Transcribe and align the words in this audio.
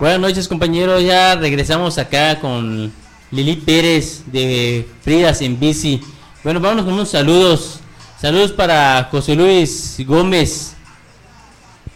Buenas 0.00 0.18
noches 0.18 0.48
compañeros, 0.48 1.02
ya 1.02 1.36
regresamos 1.36 1.98
acá 1.98 2.40
con 2.40 2.90
Lili 3.30 3.56
Pérez 3.56 4.22
de 4.32 4.88
Fridas 5.02 5.42
en 5.42 5.60
Bici. 5.60 6.00
Bueno, 6.42 6.58
vámonos 6.58 6.86
con 6.86 6.94
unos 6.94 7.10
saludos. 7.10 7.80
Saludos 8.18 8.50
para 8.50 9.08
José 9.10 9.34
Luis 9.34 10.02
Gómez. 10.06 10.74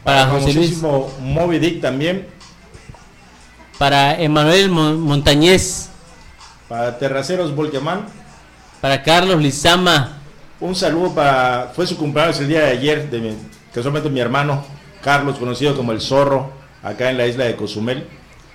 Para, 0.03 0.27
José 0.27 0.53
Luis. 0.53 0.77
Moby 0.82 1.59
Dick 1.59 1.80
también. 1.80 2.29
Para 3.79 4.21
Emanuel 4.21 4.68
Montañez. 4.68 5.89
Para 6.68 6.98
Terraceros 6.98 7.57
Volquemán. 7.57 8.05
Para 8.82 9.02
Carlos 9.02 9.41
Lizama. 9.41 10.18
Un 10.61 10.75
saludo 10.75 11.14
para. 11.14 11.73
Fue 11.75 11.86
su 11.86 11.96
cumpleaños 11.96 12.39
el 12.39 12.48
día 12.48 12.64
de 12.64 12.71
ayer, 12.73 13.09
de 13.09 13.34
casualmente 13.73 14.11
mi 14.11 14.21
hermano 14.21 14.62
Carlos, 15.02 15.39
conocido 15.39 15.75
como 15.75 15.93
el 15.93 16.02
Zorro, 16.02 16.63
acá 16.85 17.11
en 17.11 17.19
la 17.19 17.27
isla 17.27 17.45
de 17.45 17.57
Cozumel. 17.57 18.07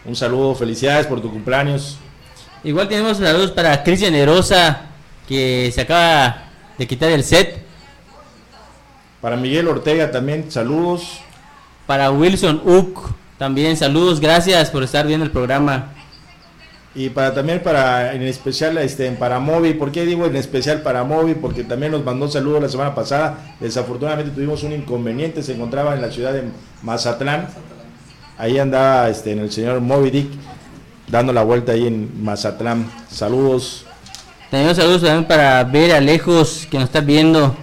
Un 0.06 0.16
saludo, 0.16 0.56
felicidades 0.56 1.08
por 1.08 1.22
tu 1.22 1.30
cumpleaños. 1.30 1.98
Igual 2.64 2.88
tenemos 2.88 3.18
saludos 3.18 3.52
para 3.52 3.84
Cristian 3.84 4.16
Erosa, 4.16 4.82
que 5.28 5.72
se 5.74 5.82
acaba 5.82 6.44
de 6.78 6.88
quitar 6.88 7.10
el 7.12 7.24
set. 7.24 7.66
Para 9.20 9.36
Miguel 9.36 9.68
Ortega 9.68 10.12
también, 10.12 10.50
saludos. 10.50 11.20
Para 11.86 12.12
Wilson 12.12 12.62
Uck, 12.64 13.12
también 13.38 13.76
saludos, 13.76 14.20
gracias 14.20 14.70
por 14.70 14.84
estar 14.84 15.08
viendo 15.08 15.26
el 15.26 15.32
programa. 15.32 15.94
Y 16.96 17.10
para 17.10 17.34
también 17.34 17.62
para, 17.62 18.14
en 18.14 18.24
especial 18.24 18.78
este, 18.78 19.10
para 19.12 19.40
Moby, 19.40 19.74
¿por 19.74 19.92
qué 19.92 20.06
digo 20.06 20.26
en 20.26 20.36
especial 20.36 20.82
para 20.82 21.04
Moby? 21.04 21.36
Porque 21.36 21.64
también 21.64 21.92
nos 21.92 22.04
mandó 22.04 22.28
saludos 22.28 22.62
la 22.62 22.70
semana 22.70 22.96
pasada. 22.96 23.56
Desafortunadamente 23.60 24.32
tuvimos 24.32 24.64
un 24.64 24.74
inconveniente, 24.74 25.44
se 25.44 25.54
encontraba 25.54 25.94
en 25.94 26.02
la 26.02 26.12
ciudad 26.12 26.34
de 26.34 26.44
Mazatlán. 26.82 27.48
Ahí 28.40 28.58
andaba 28.58 29.10
este, 29.10 29.34
en 29.34 29.40
el 29.40 29.52
señor 29.52 29.82
Moby 29.82 30.12
Dick 30.12 30.28
dando 31.10 31.34
la 31.34 31.44
vuelta 31.44 31.74
ahí 31.74 31.86
en 31.86 32.24
Mazatlán. 32.24 32.90
Saludos. 33.12 33.86
Tenemos 34.50 34.78
saludos 34.78 35.02
también 35.02 35.26
para 35.26 35.62
ver 35.66 35.92
a 35.92 36.00
lejos 36.00 36.66
que 36.72 36.78
nos 36.78 36.86
está 36.86 37.02
viendo. 37.02 37.54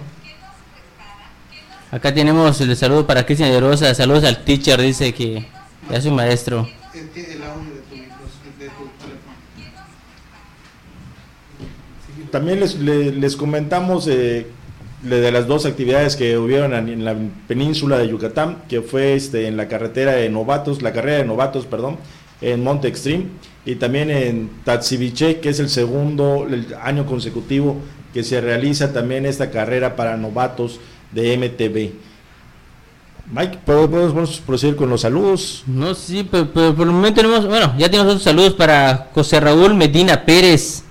Acá 1.89 2.13
tenemos 2.13 2.61
el 2.61 2.77
saludo 2.77 3.07
para 3.07 3.25
Cristian 3.25 3.49
de 3.49 3.59
Rosa. 3.59 3.91
Saludos 3.95 4.23
al 4.23 4.43
teacher, 4.43 4.79
dice 4.79 5.15
que 5.15 5.47
ya 5.89 5.99
soy 5.99 6.11
maestro. 6.11 6.69
También 12.29 12.59
les, 12.59 12.75
les, 12.75 13.35
comentamos 13.35 14.07
eh, 14.07 14.45
de 15.01 15.31
las 15.31 15.47
dos 15.47 15.65
actividades 15.65 16.15
que 16.15 16.37
hubieron 16.37 16.73
en 16.73 17.05
la 17.05 17.15
península 17.47 17.97
de 17.97 18.09
Yucatán, 18.09 18.63
que 18.67 18.81
fue 18.81 19.13
este, 19.13 19.47
en 19.47 19.57
la 19.57 19.67
carretera 19.67 20.13
de 20.13 20.29
novatos, 20.29 20.81
la 20.81 20.93
carrera 20.93 21.17
de 21.19 21.25
novatos, 21.25 21.65
perdón, 21.65 21.97
en 22.41 22.63
Monte 22.63 22.87
Extreme, 22.87 23.25
y 23.65 23.75
también 23.75 24.09
en 24.09 24.49
Tatsibiche, 24.63 25.39
que 25.39 25.49
es 25.49 25.59
el 25.59 25.69
segundo 25.69 26.47
año 26.81 27.05
consecutivo 27.05 27.77
que 28.13 28.23
se 28.23 28.41
realiza 28.41 28.93
también 28.93 29.25
esta 29.25 29.51
carrera 29.51 29.95
para 29.95 30.17
novatos 30.17 30.79
de 31.11 31.37
MTB. 31.37 32.07
Mike, 33.29 33.59
¿podemos 33.65 34.39
proceder 34.39 34.77
con 34.77 34.89
los 34.89 35.01
saludos? 35.01 35.63
No, 35.67 35.93
sí, 35.93 36.25
pero, 36.29 36.49
por 36.49 36.87
el 36.87 36.93
momento 36.93 37.21
tenemos, 37.21 37.45
bueno, 37.45 37.75
ya 37.77 37.91
tenemos 37.91 38.07
otros 38.07 38.23
saludos 38.23 38.53
para 38.53 39.09
José 39.13 39.39
Raúl 39.41 39.75
Medina 39.75 40.23
Pérez, 40.25 40.83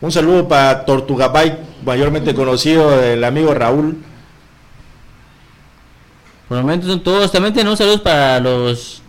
Un 0.00 0.12
saludo 0.12 0.46
para 0.46 0.84
Tortugabay, 0.84 1.58
mayormente 1.84 2.34
conocido 2.34 3.02
el 3.02 3.24
amigo 3.24 3.52
Raúl. 3.52 3.98
Por 6.48 6.58
el 6.58 6.64
momento 6.64 6.86
son 6.86 7.02
todos. 7.02 7.32
También 7.32 7.52
tenemos 7.52 7.78
saludos 7.78 8.00
para 8.00 8.38
los 8.40 9.02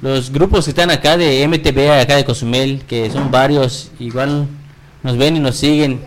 los 0.00 0.30
grupos 0.30 0.64
que 0.64 0.70
están 0.70 0.90
acá 0.90 1.16
de 1.16 1.46
MTV, 1.46 2.00
acá 2.00 2.16
de 2.16 2.24
Cozumel, 2.24 2.84
que 2.86 3.10
son 3.10 3.30
varios. 3.30 3.90
Igual 3.98 4.46
nos 5.02 5.16
ven 5.16 5.36
y 5.36 5.40
nos 5.40 5.56
siguen. 5.56 6.00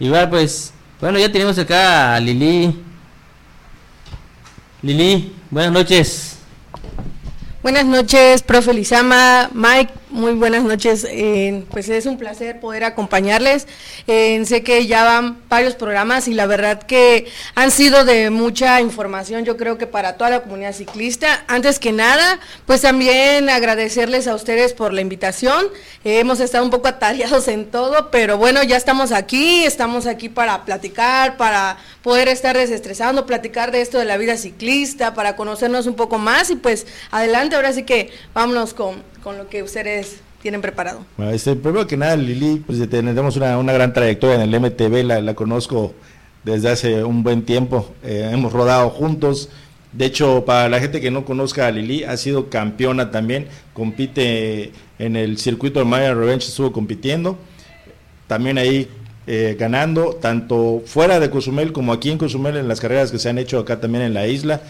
Igual 0.00 0.28
pues, 0.28 0.72
bueno, 1.00 1.18
ya 1.18 1.30
tenemos 1.30 1.58
acá 1.58 2.14
a 2.14 2.20
Lili. 2.20 2.74
Lili, 4.82 5.34
buenas 5.50 5.72
noches. 5.72 6.38
Buenas 7.62 7.84
noches, 7.84 8.42
profe 8.42 8.72
Lizama, 8.72 9.50
Mike, 9.52 9.92
muy 10.18 10.32
buenas 10.32 10.64
noches. 10.64 11.06
Eh, 11.08 11.64
pues 11.70 11.88
es 11.88 12.04
un 12.04 12.18
placer 12.18 12.60
poder 12.60 12.84
acompañarles. 12.84 13.66
Eh, 14.06 14.44
sé 14.44 14.62
que 14.62 14.86
ya 14.86 15.04
van 15.04 15.38
varios 15.48 15.74
programas 15.74 16.28
y 16.28 16.34
la 16.34 16.46
verdad 16.46 16.82
que 16.82 17.26
han 17.54 17.70
sido 17.70 18.04
de 18.04 18.30
mucha 18.30 18.80
información, 18.80 19.44
yo 19.44 19.56
creo 19.56 19.78
que 19.78 19.86
para 19.86 20.14
toda 20.14 20.30
la 20.30 20.40
comunidad 20.42 20.74
ciclista. 20.74 21.44
Antes 21.46 21.78
que 21.78 21.92
nada, 21.92 22.40
pues 22.66 22.82
también 22.82 23.48
agradecerles 23.48 24.26
a 24.26 24.34
ustedes 24.34 24.72
por 24.72 24.92
la 24.92 25.00
invitación. 25.00 25.66
Eh, 26.04 26.18
hemos 26.18 26.40
estado 26.40 26.64
un 26.64 26.70
poco 26.70 26.88
atareados 26.88 27.46
en 27.48 27.66
todo, 27.70 28.10
pero 28.10 28.36
bueno, 28.36 28.62
ya 28.64 28.76
estamos 28.76 29.12
aquí, 29.12 29.64
estamos 29.64 30.06
aquí 30.06 30.28
para 30.28 30.64
platicar, 30.64 31.36
para 31.36 31.78
poder 32.02 32.28
estar 32.28 32.56
desestresando, 32.56 33.24
platicar 33.24 33.70
de 33.70 33.80
esto 33.80 33.98
de 33.98 34.04
la 34.04 34.16
vida 34.16 34.36
ciclista, 34.36 35.14
para 35.14 35.36
conocernos 35.36 35.86
un 35.86 35.94
poco 35.94 36.18
más 36.18 36.50
y 36.50 36.56
pues 36.56 36.86
adelante, 37.10 37.54
ahora 37.54 37.72
sí 37.72 37.84
que 37.84 38.10
vámonos 38.34 38.74
con 38.74 39.02
con 39.22 39.38
lo 39.38 39.48
que 39.48 39.62
ustedes 39.62 40.20
tienen 40.42 40.60
preparado. 40.60 41.04
Bueno, 41.16 41.32
este, 41.32 41.56
primero 41.56 41.86
que 41.86 41.96
nada, 41.96 42.16
Lili, 42.16 42.62
pues 42.64 42.78
tenemos 42.88 43.36
una, 43.36 43.58
una 43.58 43.72
gran 43.72 43.92
trayectoria 43.92 44.42
en 44.42 44.42
el 44.42 44.60
MTV, 44.60 45.04
la, 45.04 45.20
la 45.20 45.34
conozco 45.34 45.94
desde 46.44 46.70
hace 46.70 47.04
un 47.04 47.22
buen 47.22 47.42
tiempo, 47.42 47.92
eh, 48.02 48.30
hemos 48.32 48.52
rodado 48.52 48.88
juntos. 48.90 49.50
De 49.92 50.04
hecho, 50.04 50.44
para 50.44 50.68
la 50.68 50.80
gente 50.80 51.00
que 51.00 51.10
no 51.10 51.24
conozca 51.24 51.66
a 51.66 51.70
Lili, 51.70 52.04
ha 52.04 52.16
sido 52.16 52.50
campeona 52.50 53.10
también, 53.10 53.48
compite 53.72 54.72
en 54.98 55.16
el 55.16 55.38
circuito 55.38 55.78
de 55.78 55.86
Maya 55.86 56.14
Revenge, 56.14 56.46
estuvo 56.46 56.72
compitiendo, 56.72 57.38
también 58.26 58.58
ahí 58.58 58.88
eh, 59.26 59.56
ganando, 59.58 60.14
tanto 60.14 60.82
fuera 60.84 61.20
de 61.20 61.30
Cozumel 61.30 61.72
como 61.72 61.92
aquí 61.92 62.10
en 62.10 62.18
Cozumel, 62.18 62.56
en 62.56 62.68
las 62.68 62.80
carreras 62.80 63.10
que 63.10 63.18
se 63.18 63.28
han 63.28 63.38
hecho 63.38 63.58
acá 63.58 63.80
también 63.80 64.04
en 64.04 64.14
la 64.14 64.26
isla, 64.26 64.60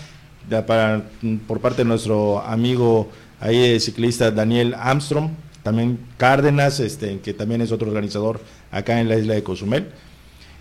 para, 0.67 1.03
por 1.47 1.61
parte 1.61 1.83
de 1.83 1.89
nuestro 1.89 2.41
amigo 2.41 3.09
Ahí 3.41 3.73
el 3.73 3.81
ciclista 3.81 4.31
Daniel 4.31 4.75
Armstrong, 4.75 5.31
también 5.63 5.99
Cárdenas, 6.17 6.81
este, 6.81 7.21
que 7.21 7.35
también 7.35 7.61
es 7.61 7.73
otro 7.73 7.89
organizador 7.89 8.41
acá 8.71 9.01
en 9.01 9.09
la 9.09 9.17
isla 9.17 9.35
de 9.35 9.43
Cozumel. 9.43 9.89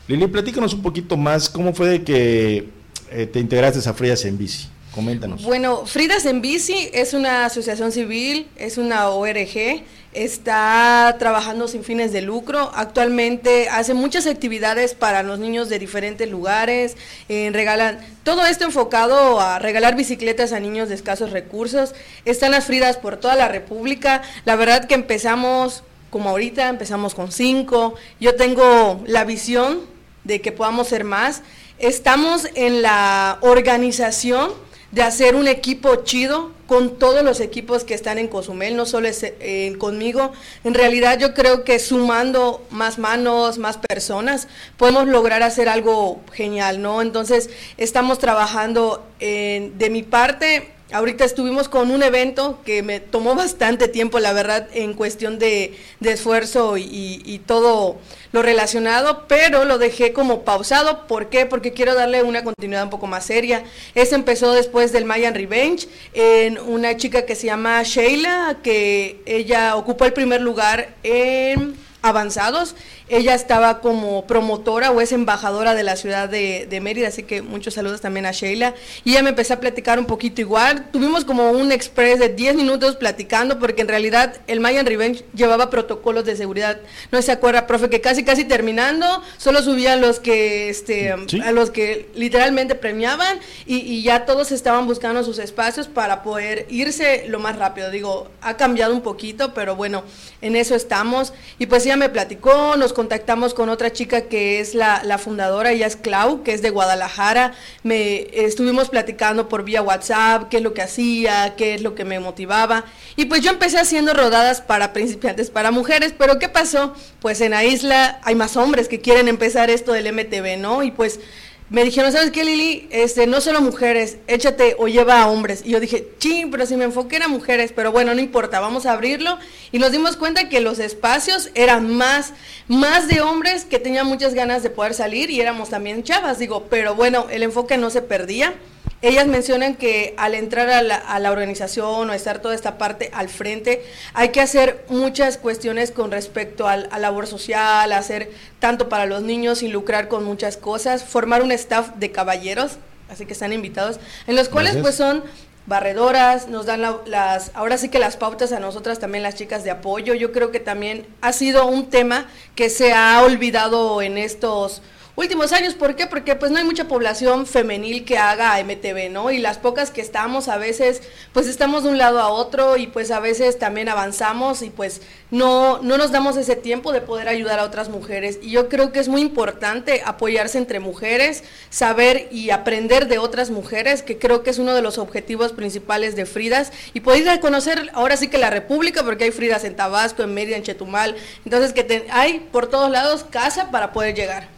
Lili, 0.07 0.27
platícanos 0.27 0.73
un 0.73 0.81
poquito 0.81 1.17
más, 1.17 1.49
¿cómo 1.49 1.73
fue 1.73 2.03
que 2.03 2.69
eh, 3.11 3.25
te 3.25 3.39
integraste 3.39 3.87
a 3.89 3.93
Fridas 3.93 4.23
en 4.25 4.37
Bici? 4.37 4.67
Coméntanos. 4.93 5.43
Bueno, 5.43 5.85
Fridas 5.85 6.25
en 6.25 6.41
Bici 6.41 6.89
es 6.93 7.13
una 7.13 7.45
asociación 7.45 7.91
civil, 7.91 8.47
es 8.55 8.77
una 8.77 9.09
ORG 9.09 9.83
está 10.13 11.15
trabajando 11.19 11.67
sin 11.67 11.83
fines 11.83 12.11
de 12.11 12.21
lucro. 12.21 12.71
Actualmente 12.73 13.69
hace 13.69 13.93
muchas 13.93 14.27
actividades 14.27 14.93
para 14.93 15.23
los 15.23 15.39
niños 15.39 15.69
de 15.69 15.79
diferentes 15.79 16.29
lugares. 16.29 16.97
Eh, 17.29 17.49
regalan 17.53 17.99
todo 18.23 18.45
esto 18.45 18.65
enfocado 18.65 19.39
a 19.39 19.59
regalar 19.59 19.95
bicicletas 19.95 20.53
a 20.53 20.59
niños 20.59 20.89
de 20.89 20.95
escasos 20.95 21.31
recursos. 21.31 21.93
Están 22.25 22.51
las 22.51 22.65
Fridas 22.65 22.97
por 22.97 23.17
toda 23.17 23.35
la 23.35 23.47
República. 23.47 24.21
La 24.45 24.55
verdad 24.55 24.85
que 24.85 24.95
empezamos 24.95 25.83
como 26.09 26.29
ahorita, 26.29 26.69
empezamos 26.69 27.13
con 27.13 27.31
cinco. 27.31 27.95
Yo 28.19 28.35
tengo 28.35 29.03
la 29.05 29.23
visión 29.23 29.81
de 30.23 30.41
que 30.41 30.51
podamos 30.51 30.87
ser 30.87 31.03
más. 31.03 31.43
Estamos 31.79 32.47
en 32.55 32.81
la 32.81 33.37
organización 33.41 34.51
de 34.91 35.03
hacer 35.03 35.35
un 35.35 35.47
equipo 35.47 35.95
chido 36.03 36.51
con 36.65 36.97
todos 36.97 37.23
los 37.23 37.39
equipos 37.39 37.83
que 37.83 37.93
están 37.93 38.17
en 38.17 38.27
Cozumel, 38.27 38.75
no 38.75 38.85
solo 38.85 39.07
es, 39.07 39.23
eh, 39.23 39.75
conmigo. 39.77 40.31
En 40.63 40.73
realidad 40.73 41.17
yo 41.19 41.33
creo 41.33 41.63
que 41.63 41.79
sumando 41.79 42.65
más 42.69 42.97
manos, 42.97 43.57
más 43.57 43.77
personas, 43.77 44.47
podemos 44.77 45.07
lograr 45.07 45.43
hacer 45.43 45.69
algo 45.69 46.21
genial, 46.33 46.81
¿no? 46.81 47.01
Entonces 47.01 47.49
estamos 47.77 48.19
trabajando 48.19 49.05
de 49.19 49.89
mi 49.89 50.03
parte 50.03 50.76
Ahorita 50.91 51.25
estuvimos 51.25 51.67
con 51.67 51.91
un 51.91 52.01
evento 52.01 52.59
que 52.65 52.81
me 52.81 53.01
tomó 53.01 53.35
bastante 53.35 53.89
tiempo, 53.89 54.19
la 54.19 54.31
verdad, 54.31 54.69
en 54.73 54.93
cuestión 54.93 55.37
de, 55.37 55.77
esfuerzo 56.01 56.77
y, 56.77 57.41
todo 57.45 57.97
lo 58.31 58.41
relacionado, 58.41 59.25
pero 59.27 59.65
lo 59.65 59.77
dejé 59.77 60.13
como 60.13 60.43
pausado. 60.43 61.07
¿Por 61.07 61.29
qué? 61.29 61.45
Porque 61.45 61.73
quiero 61.73 61.95
darle 61.95 62.23
una 62.23 62.43
continuidad 62.43 62.83
un 62.83 62.89
poco 62.89 63.07
más 63.07 63.25
seria. 63.25 63.63
Ese 63.95 64.15
empezó 64.15 64.53
después 64.53 64.91
del 64.91 65.05
Mayan 65.05 65.35
Revenge, 65.35 65.87
en 66.13 66.57
una 66.57 66.97
chica 66.97 67.25
que 67.25 67.35
se 67.35 67.47
llama 67.47 67.83
Sheila, 67.83 68.59
que 68.63 69.21
ella 69.25 69.75
ocupó 69.75 70.05
el 70.05 70.13
primer 70.13 70.41
lugar 70.41 70.95
en 71.03 71.75
avanzados. 72.01 72.75
Ella 73.09 73.33
estaba 73.33 73.79
como 73.79 74.27
promotora 74.27 74.91
o 74.91 75.01
es 75.01 75.11
embajadora 75.11 75.75
de 75.75 75.83
la 75.83 75.95
ciudad 75.95 76.29
de, 76.29 76.79
Mérida, 76.81 77.07
así 77.07 77.23
que 77.23 77.41
muchos 77.41 77.73
saludos 77.73 78.01
también 78.01 78.25
a 78.25 78.31
Sheila. 78.31 78.75
Y 79.03 79.11
ella 79.11 79.23
me 79.23 79.29
empezó 79.29 79.55
a 79.55 79.59
platicar 79.59 79.99
un 79.99 80.05
poquito 80.05 80.41
igual. 80.41 80.89
Tuvimos 80.91 81.25
como 81.25 81.51
un 81.51 81.71
express 81.71 82.19
de 82.19 82.29
10 82.29 82.55
minutos 82.55 82.95
platicando, 82.95 83.59
porque 83.59 83.81
en 83.81 83.87
realidad 83.87 84.35
el 84.47 84.59
Mayan 84.59 84.85
Revenge 84.85 85.23
llevaba 85.33 85.69
protocolos 85.69 86.25
de 86.25 86.35
seguridad. 86.35 86.79
No 87.11 87.21
se 87.21 87.31
acuerda, 87.31 87.65
profe, 87.67 87.89
que 87.89 88.01
casi 88.01 88.23
casi 88.23 88.45
terminando, 88.45 89.23
solo 89.37 89.61
subían 89.61 90.01
los 90.01 90.19
que, 90.19 90.69
este, 90.69 91.11
a 91.11 91.51
los 91.51 91.71
que 91.71 92.09
literalmente 92.13 92.75
premiaban 92.75 93.39
y, 93.65 93.77
y 93.77 94.03
ya 94.03 94.25
todos 94.25 94.51
estaban 94.51 94.85
buscando 94.85 95.23
sus 95.23 95.39
espacios 95.39 95.87
para 95.87 96.23
poder 96.23 96.65
irse 96.69 97.25
lo 97.27 97.39
más 97.39 97.57
rápido. 97.57 97.89
Digo, 97.89 98.29
ha 98.41 98.57
cambiado 98.57 98.93
un 98.93 99.01
poquito, 99.01 99.53
pero 99.53 99.75
bueno, 99.75 100.03
en 100.41 100.55
eso 100.55 100.75
estamos. 100.75 101.33
Y 101.57 101.65
pues 101.65 101.86
me 101.95 102.09
platicó, 102.09 102.75
nos 102.75 102.91
contactamos 102.91 103.53
con 103.53 103.69
otra 103.69 103.93
chica 103.93 104.23
que 104.23 104.59
es 104.59 104.75
la, 104.75 105.17
fundadora, 105.17 105.71
ella 105.71 105.87
es 105.87 105.95
Clau, 105.95 106.43
que 106.43 106.53
es 106.53 106.61
de 106.61 106.71
Guadalajara. 106.71 107.53
Me 107.83 108.27
estuvimos 108.33 108.89
platicando 108.89 109.47
por 109.47 109.63
vía 109.63 109.81
WhatsApp, 109.81 110.49
qué 110.49 110.57
es 110.57 110.63
lo 110.63 110.73
que 110.73 110.81
hacía, 110.81 111.55
qué 111.55 111.75
es 111.75 111.81
lo 111.81 111.95
que 111.95 112.03
me 112.03 112.19
motivaba. 112.19 112.83
Y 113.15 113.25
pues 113.25 113.41
yo 113.41 113.51
empecé 113.51 113.77
haciendo 113.77 114.13
rodadas 114.13 114.61
para 114.61 114.91
principiantes, 114.91 115.49
para 115.49 115.71
mujeres, 115.71 116.13
pero 116.17 116.39
¿qué 116.39 116.49
pasó? 116.49 116.93
Pues 117.21 117.39
en 117.41 117.51
la 117.51 117.63
isla 117.63 118.19
hay 118.23 118.35
más 118.35 118.57
hombres 118.57 118.87
que 118.87 118.99
quieren 118.99 119.27
empezar 119.27 119.69
esto 119.69 119.93
del 119.93 120.11
MTV, 120.11 120.57
¿no? 120.57 120.83
Y 120.83 120.91
pues 120.91 121.19
me 121.69 121.83
dijeron, 121.83 122.13
¿sabes 122.13 122.31
qué, 122.31 122.45
Lili? 122.45 122.87
Este, 122.91 123.27
no 123.27 123.41
solo 123.41 123.59
mujeres, 123.59 124.17
échate 124.27 124.77
o 124.79 124.87
lleva 124.87 125.21
a 125.21 125.27
hombres. 125.27 125.63
Y 125.65 125.71
yo 125.71 125.81
dije, 125.81 126.07
ching, 126.17 126.49
pero 126.49 126.65
si 126.65 126.77
me 126.77 126.85
enfoqué 126.85 127.17
a 127.17 127.27
mujeres, 127.27 127.73
pero 127.75 127.91
bueno, 127.91 128.13
no 128.13 128.21
importa, 128.21 128.61
vamos 128.61 128.85
a 128.85 128.93
abrirlo. 128.93 129.37
Y 129.73 129.79
nos 129.79 129.91
dimos 129.91 130.15
cuenta 130.15 130.47
que 130.47 130.61
los 130.61 130.79
espacios 130.79 131.49
eran 131.55 131.93
más, 131.93 132.33
más 132.69 133.09
de 133.09 133.19
hombres 133.19 133.65
que 133.65 133.79
tenían 133.79 134.07
muchas 134.07 134.33
ganas 134.33 134.63
de 134.63 134.69
poder 134.69 134.93
salir 134.93 135.29
y 135.29 135.41
éramos 135.41 135.69
también 135.69 136.03
chavas, 136.03 136.39
digo, 136.39 136.67
pero 136.69 136.95
bueno, 136.95 137.27
el 137.29 137.43
enfoque 137.43 137.77
no 137.77 137.89
se 137.89 138.01
perdía. 138.01 138.53
Ellas 139.01 139.27
mencionan 139.27 139.75
que 139.75 140.15
al 140.17 140.33
entrar 140.33 140.69
a 140.69 140.81
la, 140.81 141.31
organización 141.31 142.09
o 142.09 142.13
estar 142.13 142.39
toda 142.39 142.55
esta 142.55 142.79
parte 142.79 143.11
al 143.13 143.29
frente, 143.29 143.83
hay 144.13 144.29
que 144.29 144.41
hacer 144.41 144.85
muchas 144.89 145.37
cuestiones 145.37 145.91
con 145.91 146.11
respecto 146.11 146.67
al, 146.67 146.89
a 146.91 146.97
labor 146.97 147.27
social, 147.27 147.91
hacer 147.91 148.31
tanto 148.59 148.89
para 148.89 149.05
los 149.05 149.21
niños 149.21 149.61
y 149.61 149.67
lucrar 149.67 150.07
con 150.07 150.23
muchas 150.23 150.57
cosas, 150.57 151.03
formar 151.03 151.43
un 151.43 151.51
staff 151.51 151.91
de 151.97 152.11
caballeros, 152.11 152.77
así 153.09 153.27
que 153.27 153.33
están 153.33 153.53
invitados, 153.53 153.99
en 154.25 154.35
los 154.35 154.49
cuales 154.49 154.77
pues 154.77 154.95
son 154.95 155.23
barredoras, 155.67 156.47
nos 156.47 156.65
dan 156.65 156.81
las, 157.05 157.51
ahora 157.53 157.77
sí 157.77 157.89
que 157.89 157.99
las 157.99 158.17
pautas 158.17 158.51
a 158.51 158.59
nosotras 158.59 158.99
también 158.99 159.21
las 159.21 159.35
chicas 159.35 159.63
de 159.63 159.69
apoyo. 159.69 160.13
Yo 160.13 160.31
creo 160.31 160.49
que 160.49 160.61
también 160.61 161.05
ha 161.21 161.33
sido 161.33 161.67
un 161.67 161.89
tema 161.89 162.25
que 162.55 162.69
se 162.69 162.93
ha 162.93 163.21
olvidado 163.21 164.01
en 164.01 164.17
estos 164.17 164.81
últimos 165.17 165.51
años. 165.51 165.73
¿Por 165.73 165.95
qué? 165.95 166.07
Porque 166.07 166.35
pues 166.35 166.51
no 166.51 166.59
hay 166.59 166.63
mucha 166.63 166.87
población 166.87 167.45
femenil 167.45 168.05
que 168.05 168.17
haga 168.17 168.57
MTV, 168.63 169.09
¿no? 169.11 169.31
Y 169.31 169.39
las 169.39 169.57
pocas 169.57 169.91
que 169.91 169.99
estamos 169.99 170.47
a 170.47 170.57
veces 170.57 171.01
pues 171.33 171.47
estamos 171.47 171.83
de 171.83 171.89
un 171.89 171.97
lado 171.97 172.21
a 172.21 172.29
otro 172.29 172.77
y 172.77 172.87
pues 172.87 173.11
a 173.11 173.19
veces 173.19 173.59
también 173.59 173.89
avanzamos 173.89 174.61
y 174.61 174.69
pues 174.69 175.01
no, 175.31 175.79
no 175.81 175.97
nos 175.97 176.11
damos 176.11 176.37
ese 176.37 176.55
tiempo 176.55 176.93
de 176.93 177.01
poder 177.01 177.27
ayudar 177.27 177.59
a 177.59 177.63
otras 177.63 177.89
mujeres. 177.89 178.39
Y 178.41 178.51
yo 178.51 178.69
creo 178.69 178.91
que 178.91 178.99
es 178.99 179.09
muy 179.09 179.21
importante 179.21 180.03
apoyarse 180.05 180.59
entre 180.59 180.79
mujeres, 180.79 181.43
saber 181.69 182.27
y 182.31 182.51
aprender 182.51 183.07
de 183.07 183.17
otras 183.17 183.49
mujeres, 183.49 184.03
que 184.03 184.19
creo 184.19 184.43
que 184.43 184.51
es 184.51 184.59
uno 184.59 184.75
de 184.75 184.83
los 184.83 184.99
objetivos 184.99 185.51
principales 185.51 186.15
de 186.15 186.27
Fridas 186.27 186.71
y 186.93 186.99
poder 186.99 187.39
conocer 187.39 187.89
ahora 187.93 188.17
sí 188.17 188.27
que 188.27 188.37
la 188.37 188.51
República, 188.51 189.03
porque 189.03 189.23
hay 189.23 189.31
Fridas 189.31 189.63
en 189.63 189.75
Tabasco, 189.75 190.21
en 190.21 190.35
Mérida, 190.35 190.57
en 190.57 190.63
Chetumal, 190.63 191.15
entonces 191.43 191.73
que 191.73 192.05
hay 192.11 192.47
por 192.51 192.67
todos 192.67 192.91
lados 192.91 193.23
casa 193.23 193.71
para 193.71 193.91
poder 193.91 194.13
llegar. 194.13 194.56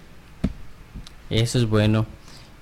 Eso 1.29 1.57
es 1.59 1.69
bueno. 1.69 2.05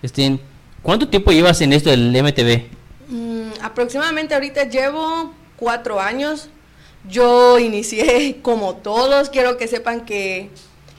Este, 0.02 0.40
¿Cuánto 0.84 1.08
tiempo 1.08 1.32
llevas 1.32 1.62
en 1.62 1.74
esto 1.74 1.90
del 1.90 2.12
MTV? 2.12 2.64
Mm, 3.10 3.50
aproximadamente 3.62 4.34
ahorita 4.34 4.66
llevo 4.66 5.34
cuatro 5.56 6.00
años. 6.00 6.50
Yo 7.10 7.60
inicié 7.60 8.40
como 8.42 8.76
todos. 8.76 9.30
Quiero 9.30 9.58
que 9.58 9.68
sepan 9.68 10.06
que 10.06 10.50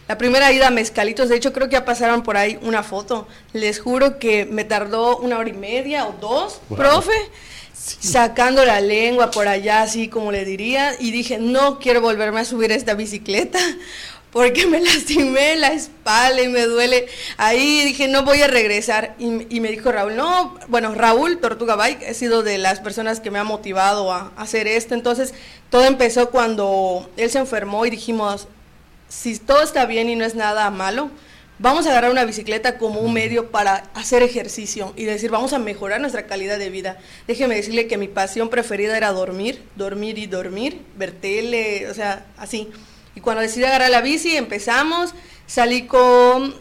la 0.09 0.17
primera 0.17 0.50
ida 0.53 0.69
a 0.69 0.70
Mezcalitos, 0.70 1.29
de 1.29 1.37
hecho 1.37 1.53
creo 1.53 1.69
que 1.69 1.75
ya 1.75 1.85
pasaron 1.85 2.23
por 2.23 2.37
ahí 2.37 2.59
una 2.62 2.82
foto. 2.82 3.29
Les 3.53 3.79
juro 3.79 4.19
que 4.19 4.47
me 4.47 4.65
tardó 4.65 5.19
una 5.19 5.38
hora 5.38 5.50
y 5.50 5.53
media 5.53 6.06
o 6.06 6.15
dos, 6.19 6.61
profe, 6.75 7.12
sacando 7.75 8.65
la 8.65 8.81
lengua 8.81 9.31
por 9.31 9.49
allá, 9.49 9.82
así 9.82 10.09
como 10.09 10.32
le 10.32 10.47
diría. 10.47 10.94
Y 10.99 11.11
dije, 11.11 11.38
no 11.38 11.79
quiero 11.79 12.00
volverme 12.00 12.41
a 12.41 12.44
subir 12.47 12.73
esta 12.73 12.94
bicicleta 12.94 13.59
porque 14.32 14.66
me 14.66 14.80
lastimé 14.84 15.56
la 15.56 15.69
espalda 15.69 16.42
y 16.42 16.48
me 16.48 16.62
duele. 16.62 17.06
Ahí 17.36 17.84
dije, 17.84 18.08
no 18.08 18.25
voy 18.25 18.42
a 18.42 18.48
regresar. 18.48 19.14
Y, 19.19 19.60
me 19.60 19.69
dijo 19.69 19.90
Raúl, 19.90 20.16
no, 20.16 20.58
bueno, 20.69 20.94
Raúl 20.94 21.38
Tortuga 21.38 21.76
Bike 21.76 22.08
ha 22.08 22.14
sido 22.14 22.42
de 22.42 22.58
las 22.58 22.80
personas 22.80 23.20
que 23.20 23.30
me 23.30 23.38
ha 23.38 23.44
motivado 23.44 24.12
a, 24.12 24.32
hacer 24.36 24.66
esto. 24.66 24.94
Entonces, 24.94 25.34
todo 25.70 25.84
empezó 25.84 26.30
cuando 26.30 27.08
él 27.16 27.30
se 27.30 27.38
enfermó 27.38 27.86
y 27.86 27.90
dijimos, 27.90 28.48
si 29.08 29.38
todo 29.38 29.62
está 29.62 29.86
bien 29.86 30.08
y 30.08 30.16
no 30.16 30.25
es 30.25 30.34
nada 30.34 30.70
malo, 30.70 31.10
vamos 31.58 31.86
a 31.86 31.90
agarrar 31.90 32.10
una 32.10 32.24
bicicleta 32.24 32.78
como 32.78 33.00
un 33.00 33.12
medio 33.12 33.50
para 33.50 33.84
hacer 33.94 34.22
ejercicio 34.22 34.92
y 34.96 35.04
decir, 35.04 35.31
vamos 35.31 35.52
a 35.52 35.58
mejorar 35.58 36.00
nuestra 36.00 36.26
calidad 36.26 36.58
de 36.58 36.70
vida. 36.70 36.98
Déjeme 37.26 37.56
decirle 37.56 37.86
que 37.86 37.96
mi 37.96 38.08
pasión 38.08 38.50
preferida 38.50 38.96
era 38.96 39.12
dormir, 39.12 39.62
dormir 39.76 40.19
y 40.19 40.26
dormir, 40.26 40.82
ver 40.96 41.12
tele, 41.12 41.88
o 41.90 41.94
sea, 41.94 42.26
así. 42.36 42.70
Y 43.19 43.20
cuando 43.20 43.43
decidí 43.43 43.65
agarrar 43.65 43.91
la 43.91 44.00
bici, 44.00 44.37
empezamos, 44.37 45.12
salí 45.44 45.88
con 45.88 46.55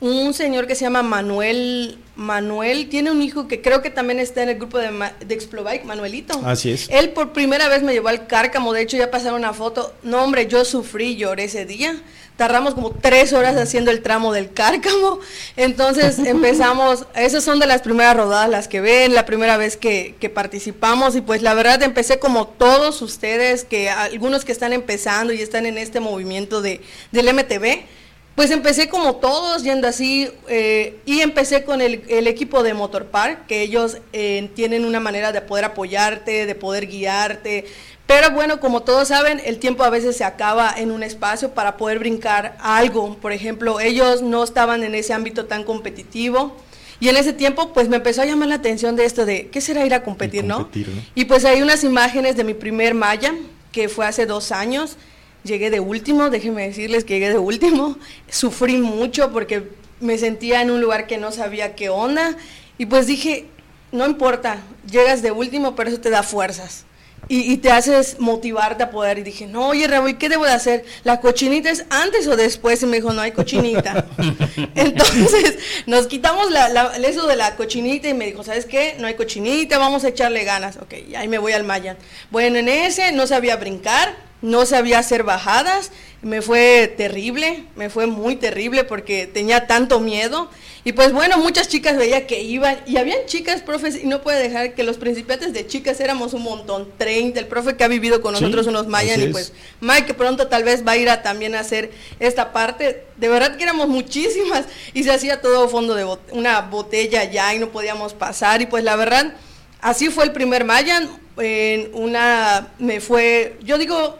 un 0.00 0.32
señor 0.32 0.66
que 0.66 0.74
se 0.74 0.82
llama 0.84 1.02
Manuel. 1.02 1.98
Manuel 2.14 2.88
tiene 2.88 3.10
un 3.10 3.22
hijo 3.22 3.46
que 3.46 3.60
creo 3.60 3.82
que 3.82 3.90
también 3.90 4.18
está 4.18 4.42
en 4.42 4.48
el 4.50 4.56
grupo 4.56 4.78
de, 4.78 4.90
de 5.24 5.34
Explobike, 5.34 5.84
Manuelito. 5.84 6.40
Así 6.44 6.70
es. 6.70 6.88
Él 6.90 7.10
por 7.10 7.32
primera 7.32 7.68
vez 7.68 7.82
me 7.82 7.92
llevó 7.92 8.08
al 8.08 8.26
cárcamo, 8.26 8.72
de 8.72 8.82
hecho 8.82 8.96
ya 8.96 9.10
pasaron 9.10 9.38
una 9.40 9.52
foto. 9.52 9.94
No, 10.02 10.22
hombre, 10.22 10.46
yo 10.46 10.64
sufrí, 10.64 11.16
lloré 11.16 11.44
ese 11.44 11.64
día. 11.64 12.00
Tardamos 12.36 12.74
como 12.74 12.92
tres 12.92 13.32
horas 13.32 13.56
haciendo 13.56 13.90
el 13.90 14.02
tramo 14.02 14.32
del 14.32 14.52
cárcamo. 14.52 15.18
Entonces 15.56 16.18
empezamos, 16.24 17.06
esas 17.16 17.42
son 17.42 17.58
de 17.58 17.66
las 17.66 17.82
primeras 17.82 18.16
rodadas 18.16 18.48
las 18.48 18.68
que 18.68 18.80
ven, 18.80 19.14
la 19.14 19.26
primera 19.26 19.56
vez 19.56 19.76
que, 19.76 20.14
que 20.20 20.28
participamos. 20.28 21.16
Y 21.16 21.20
pues 21.20 21.42
la 21.42 21.54
verdad 21.54 21.82
empecé 21.82 22.20
como 22.20 22.46
todos 22.46 23.02
ustedes, 23.02 23.64
que 23.64 23.90
algunos 23.90 24.44
que 24.44 24.52
están 24.52 24.72
empezando 24.72 25.32
y 25.32 25.40
están 25.40 25.66
en 25.66 25.78
este 25.78 25.98
movimiento 25.98 26.62
de, 26.62 26.80
del 27.10 27.32
MTV 27.34 27.97
pues 28.38 28.52
empecé 28.52 28.88
como 28.88 29.16
todos, 29.16 29.64
yendo 29.64 29.88
así, 29.88 30.30
eh, 30.46 31.00
y 31.04 31.22
empecé 31.22 31.64
con 31.64 31.80
el, 31.80 32.04
equipo 32.28 32.62
de 32.62 32.72
Motorpark, 32.72 33.48
que 33.48 33.62
ellos 33.62 33.96
eh, 34.12 34.48
tienen 34.54 34.84
una 34.84 35.00
manera 35.00 35.32
de 35.32 35.40
poder 35.40 35.64
apoyarte, 35.64 36.46
de 36.46 36.54
poder 36.54 36.86
guiarte. 36.86 37.64
Pero 38.06 38.30
bueno, 38.30 38.60
como 38.60 38.84
todos 38.84 39.08
saben, 39.08 39.42
el 39.44 39.58
tiempo 39.58 39.82
a 39.82 39.90
veces 39.90 40.16
se 40.16 40.22
acaba 40.22 40.72
en 40.76 40.92
un 40.92 41.02
espacio 41.02 41.50
para 41.50 41.76
poder 41.76 41.98
brincar 41.98 42.56
algo. 42.60 43.16
Por 43.16 43.32
ejemplo, 43.32 43.80
ellos 43.80 44.22
no 44.22 44.44
estaban 44.44 44.84
en 44.84 44.94
ese 44.94 45.12
ámbito 45.12 45.46
tan 45.46 45.64
competitivo. 45.64 46.56
Y 47.00 47.08
en 47.08 47.16
ese 47.16 47.32
tiempo, 47.32 47.72
pues 47.72 47.88
me 47.88 47.96
empezó 47.96 48.22
a 48.22 48.24
llamar 48.24 48.50
la 48.50 48.54
atención 48.54 48.94
de 48.94 49.04
esto 49.04 49.26
de, 49.26 49.48
¿qué 49.48 49.60
será 49.60 49.84
ir 49.84 49.94
a 49.94 50.04
competir, 50.04 50.44
¿no? 50.44 50.68
Y 51.16 51.24
pues 51.24 51.44
hay 51.44 51.60
unas 51.60 51.82
imágenes 51.82 52.36
de 52.36 52.44
mi 52.44 52.54
primer 52.54 52.94
malla, 52.94 53.34
que 53.72 53.88
fue 53.88 54.06
hace 54.06 54.26
dos 54.26 54.52
años, 54.52 54.96
Llegué 55.44 55.70
de 55.70 55.80
último, 55.80 56.30
déjenme 56.30 56.66
decirles 56.66 57.04
que 57.04 57.14
llegué 57.14 57.30
de 57.30 57.38
último. 57.38 57.96
Sufrí 58.28 58.78
mucho 58.78 59.32
porque 59.32 59.68
me 60.00 60.18
sentía 60.18 60.62
en 60.62 60.70
un 60.70 60.80
lugar 60.80 61.06
que 61.06 61.18
no 61.18 61.32
sabía 61.32 61.74
qué 61.74 61.88
onda. 61.88 62.36
Y 62.76 62.86
pues 62.86 63.06
dije, 63.06 63.46
no 63.92 64.06
importa, 64.06 64.58
llegas 64.90 65.22
de 65.22 65.30
último, 65.30 65.74
pero 65.74 65.90
eso 65.90 66.00
te 66.00 66.10
da 66.10 66.22
fuerzas. 66.22 66.84
Y, 67.30 67.58
te 67.58 67.70
haces 67.70 68.18
motivarte 68.20 68.84
a 68.84 68.90
poder. 68.90 69.18
Y 69.18 69.22
dije, 69.22 69.46
no, 69.46 69.68
oye, 69.68 69.86
Raúl, 69.86 70.16
¿qué 70.16 70.30
debo 70.30 70.46
de 70.46 70.52
hacer? 70.52 70.86
¿La 71.04 71.20
cochinita 71.20 71.68
es 71.68 71.84
antes 71.90 72.26
o 72.26 72.36
después? 72.36 72.82
Y 72.82 72.86
me 72.86 72.96
dijo, 72.96 73.12
no 73.12 73.20
hay 73.20 73.32
cochinita. 73.32 74.06
Entonces, 74.74 75.58
nos 75.84 76.06
quitamos 76.06 76.50
la, 76.50 76.96
eso 76.96 77.26
de 77.26 77.36
la 77.36 77.54
cochinita 77.56 78.08
y 78.08 78.14
me 78.14 78.24
dijo, 78.24 78.44
¿sabes 78.44 78.64
qué? 78.64 78.96
No 78.98 79.06
hay 79.06 79.14
cochinita, 79.14 79.76
vamos 79.76 80.04
a 80.04 80.08
echarle 80.08 80.44
ganas. 80.44 80.78
Ok, 80.78 80.94
ahí 81.14 81.28
me 81.28 81.36
voy 81.36 81.52
al 81.52 81.64
Mayan. 81.64 81.98
Bueno, 82.30 82.56
en 82.58 82.68
ese 82.68 83.12
no 83.12 83.26
sabía 83.26 83.56
brincar, 83.56 84.16
no 84.42 84.66
sabía 84.66 84.98
hacer 84.98 85.24
bajadas, 85.24 85.90
me 86.22 86.42
fue 86.42 86.92
terrible, 86.96 87.64
me 87.76 87.90
fue 87.90 88.06
muy 88.06 88.36
terrible 88.36 88.84
porque 88.84 89.26
tenía 89.26 89.66
tanto 89.66 90.00
miedo. 90.00 90.50
Y 90.84 90.92
pues 90.92 91.12
bueno, 91.12 91.38
muchas 91.38 91.68
chicas 91.68 91.96
veía 91.96 92.26
que 92.26 92.42
iban, 92.42 92.78
y 92.86 92.96
habían 92.96 93.26
chicas, 93.26 93.62
profes, 93.62 94.02
y 94.02 94.06
no 94.06 94.22
puede 94.22 94.42
dejar 94.42 94.74
que 94.74 94.84
los 94.84 94.96
principiantes 94.96 95.52
de 95.52 95.66
chicas 95.66 96.00
éramos 96.00 96.32
un 96.32 96.42
montón, 96.42 96.88
30, 96.96 97.38
el 97.38 97.46
profe 97.46 97.76
que 97.76 97.84
ha 97.84 97.88
vivido 97.88 98.22
con 98.22 98.32
nosotros 98.32 98.66
unos 98.66 98.86
Mayan, 98.86 99.22
y 99.22 99.26
pues 99.26 99.52
Mike 99.80 100.06
que 100.06 100.14
pronto 100.14 100.46
tal 100.46 100.64
vez 100.64 100.86
va 100.86 100.92
a 100.92 100.96
ir 100.96 101.10
a 101.10 101.22
también 101.22 101.54
a 101.54 101.60
hacer 101.60 101.90
esta 102.20 102.52
parte, 102.52 103.04
de 103.16 103.28
verdad 103.28 103.56
que 103.56 103.64
éramos 103.64 103.88
muchísimas, 103.88 104.64
y 104.94 105.04
se 105.04 105.10
hacía 105.10 105.42
todo 105.42 105.68
fondo 105.68 105.94
de 105.94 106.06
una 106.30 106.62
botella 106.62 107.24
ya 107.24 107.54
y 107.54 107.58
no 107.58 107.68
podíamos 107.68 108.14
pasar, 108.14 108.62
y 108.62 108.66
pues 108.66 108.82
la 108.82 108.96
verdad, 108.96 109.34
así 109.80 110.08
fue 110.08 110.24
el 110.24 110.32
primer 110.32 110.64
Mayan, 110.64 111.10
en 111.36 111.90
una, 111.92 112.68
me 112.78 113.00
fue, 113.00 113.58
yo 113.62 113.76
digo, 113.78 114.18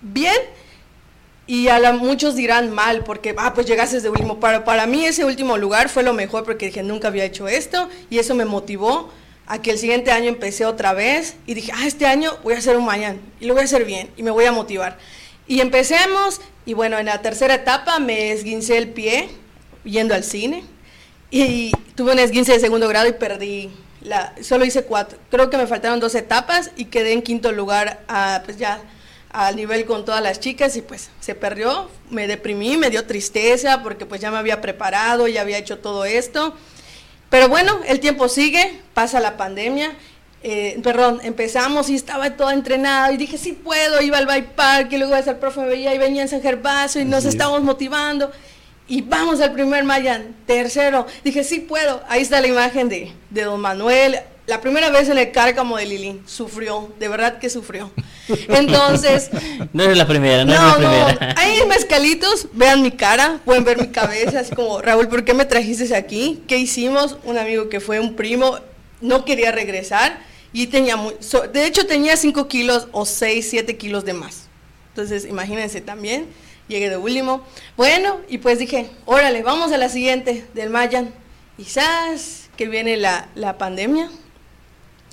bien, 0.00 0.36
y 1.48 1.68
a 1.68 1.78
la, 1.78 1.92
muchos 1.92 2.36
dirán 2.36 2.70
mal, 2.70 3.04
porque, 3.04 3.34
ah, 3.38 3.54
pues 3.54 3.66
llegaste 3.66 4.00
de 4.00 4.10
último. 4.10 4.38
Para, 4.38 4.64
para 4.64 4.86
mí 4.86 5.06
ese 5.06 5.24
último 5.24 5.56
lugar 5.56 5.88
fue 5.88 6.02
lo 6.02 6.12
mejor 6.12 6.44
porque 6.44 6.66
dije, 6.66 6.82
nunca 6.82 7.08
había 7.08 7.24
hecho 7.24 7.48
esto 7.48 7.88
y 8.10 8.18
eso 8.18 8.34
me 8.34 8.44
motivó 8.44 9.10
a 9.46 9.62
que 9.62 9.70
el 9.70 9.78
siguiente 9.78 10.10
año 10.10 10.28
empecé 10.28 10.66
otra 10.66 10.92
vez 10.92 11.36
y 11.46 11.54
dije, 11.54 11.72
ah, 11.74 11.86
este 11.86 12.04
año 12.04 12.36
voy 12.42 12.52
a 12.52 12.58
hacer 12.58 12.76
un 12.76 12.84
mañana 12.84 13.18
y 13.40 13.46
lo 13.46 13.54
voy 13.54 13.62
a 13.62 13.64
hacer 13.64 13.86
bien 13.86 14.10
y 14.18 14.22
me 14.22 14.30
voy 14.30 14.44
a 14.44 14.52
motivar. 14.52 14.98
Y 15.46 15.60
empecemos 15.60 16.42
y 16.66 16.74
bueno, 16.74 16.98
en 16.98 17.06
la 17.06 17.22
tercera 17.22 17.54
etapa 17.54 17.98
me 17.98 18.30
esguincé 18.30 18.76
el 18.76 18.90
pie 18.90 19.30
yendo 19.84 20.14
al 20.14 20.24
cine 20.24 20.64
y 21.30 21.72
tuve 21.94 22.12
un 22.12 22.18
esguince 22.18 22.52
de 22.52 22.60
segundo 22.60 22.88
grado 22.88 23.08
y 23.08 23.12
perdí, 23.12 23.70
la, 24.02 24.34
solo 24.42 24.66
hice 24.66 24.84
cuatro, 24.84 25.18
creo 25.30 25.48
que 25.48 25.56
me 25.56 25.66
faltaron 25.66 25.98
dos 25.98 26.14
etapas 26.14 26.72
y 26.76 26.86
quedé 26.86 27.14
en 27.14 27.22
quinto 27.22 27.52
lugar, 27.52 28.04
a, 28.06 28.42
pues 28.44 28.58
ya 28.58 28.82
al 29.30 29.56
nivel 29.56 29.84
con 29.84 30.04
todas 30.04 30.22
las 30.22 30.40
chicas 30.40 30.76
y 30.76 30.82
pues 30.82 31.10
se 31.20 31.34
perdió, 31.34 31.90
me 32.10 32.26
deprimí, 32.26 32.76
me 32.76 32.90
dio 32.90 33.06
tristeza 33.06 33.82
porque 33.82 34.06
pues 34.06 34.20
ya 34.20 34.30
me 34.30 34.38
había 34.38 34.60
preparado, 34.60 35.28
ya 35.28 35.42
había 35.42 35.58
hecho 35.58 35.78
todo 35.78 36.04
esto. 36.04 36.54
Pero 37.30 37.48
bueno, 37.48 37.78
el 37.86 38.00
tiempo 38.00 38.28
sigue, 38.28 38.80
pasa 38.94 39.20
la 39.20 39.36
pandemia, 39.36 39.92
eh, 40.42 40.80
perdón, 40.82 41.20
empezamos 41.24 41.90
y 41.90 41.94
estaba 41.94 42.30
toda 42.36 42.54
entrenada 42.54 43.12
y 43.12 43.16
dije, 43.16 43.36
sí 43.36 43.52
puedo, 43.52 44.00
iba 44.00 44.18
al 44.18 44.26
bike 44.26 44.52
park 44.52 44.92
y 44.92 44.98
luego 44.98 45.14
el 45.14 45.36
profe 45.36 45.60
me 45.60 45.66
veía 45.66 45.94
y 45.94 45.98
venía 45.98 46.22
en 46.22 46.28
San 46.28 46.40
Gervasio 46.40 47.02
y 47.02 47.04
nos 47.04 47.24
estábamos 47.24 47.62
motivando. 47.62 48.30
Y 48.86 49.02
vamos 49.02 49.40
al 49.42 49.52
primer 49.52 49.84
Mayan, 49.84 50.34
tercero, 50.46 51.06
dije, 51.22 51.44
sí 51.44 51.60
puedo, 51.60 52.02
ahí 52.08 52.22
está 52.22 52.40
la 52.40 52.46
imagen 52.46 52.88
de, 52.88 53.12
de 53.28 53.42
don 53.42 53.60
Manuel, 53.60 54.20
la 54.48 54.62
primera 54.62 54.88
vez 54.88 55.10
en 55.10 55.18
el 55.18 55.30
cárcamo 55.30 55.76
de 55.76 55.84
Lili, 55.84 56.22
sufrió, 56.24 56.90
de 56.98 57.06
verdad 57.08 57.38
que 57.38 57.50
sufrió. 57.50 57.90
Entonces... 58.48 59.28
no 59.74 59.84
es 59.84 59.96
la 59.96 60.06
primera, 60.06 60.46
no, 60.46 60.54
es 60.54 60.58
la 60.58 60.76
primera. 60.76 61.12
No, 61.12 61.40
hay 61.40 61.66
mezcalitos, 61.66 62.48
vean 62.54 62.80
mi 62.80 62.90
cara, 62.90 63.40
pueden 63.44 63.64
ver 63.64 63.78
mi 63.78 63.88
cabeza, 63.88 64.40
así 64.40 64.54
como, 64.54 64.80
Raúl, 64.80 65.06
¿por 65.08 65.22
qué 65.22 65.34
me 65.34 65.44
trajiste 65.44 65.94
aquí? 65.94 66.42
¿Qué 66.48 66.56
hicimos? 66.56 67.18
Un 67.24 67.36
amigo 67.36 67.68
que 67.68 67.78
fue 67.78 68.00
un 68.00 68.16
primo, 68.16 68.58
no 69.02 69.26
quería 69.26 69.52
regresar 69.52 70.18
y 70.54 70.68
tenía, 70.68 70.96
muy, 70.96 71.12
de 71.52 71.66
hecho 71.66 71.86
tenía 71.86 72.16
5 72.16 72.48
kilos 72.48 72.88
o 72.92 73.04
6, 73.04 73.46
7 73.50 73.76
kilos 73.76 74.06
de 74.06 74.14
más. 74.14 74.48
Entonces, 74.88 75.26
imagínense 75.26 75.82
también, 75.82 76.26
llegué 76.68 76.88
de 76.88 76.96
último. 76.96 77.44
Bueno, 77.76 78.22
y 78.30 78.38
pues 78.38 78.58
dije, 78.58 78.88
órale, 79.04 79.42
vamos 79.42 79.72
a 79.72 79.76
la 79.76 79.90
siguiente 79.90 80.46
del 80.54 80.70
Mayan. 80.70 81.12
Quizás 81.58 82.48
que 82.56 82.66
viene 82.66 82.96
la, 82.96 83.28
la 83.34 83.58
pandemia, 83.58 84.10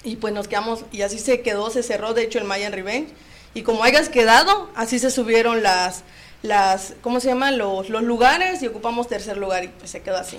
y 0.05 0.15
pues 0.15 0.33
nos 0.33 0.47
quedamos, 0.47 0.85
y 0.91 1.01
así 1.01 1.19
se 1.19 1.41
quedó, 1.41 1.69
se 1.69 1.83
cerró 1.83 2.13
de 2.13 2.23
hecho 2.23 2.39
el 2.39 2.45
Mayan 2.45 2.71
Revenge. 2.71 3.11
Y 3.53 3.63
como 3.63 3.83
hayas 3.83 4.09
quedado, 4.09 4.69
así 4.75 4.99
se 4.99 5.09
subieron 5.09 5.63
las, 5.63 6.03
las 6.43 6.93
¿cómo 7.01 7.19
se 7.19 7.29
llaman? 7.29 7.57
Los, 7.57 7.89
los 7.89 8.03
lugares 8.03 8.61
y 8.61 8.67
ocupamos 8.67 9.07
tercer 9.07 9.37
lugar 9.37 9.63
y 9.63 9.67
pues 9.69 9.91
se 9.91 10.01
quedó 10.01 10.17
así. 10.17 10.37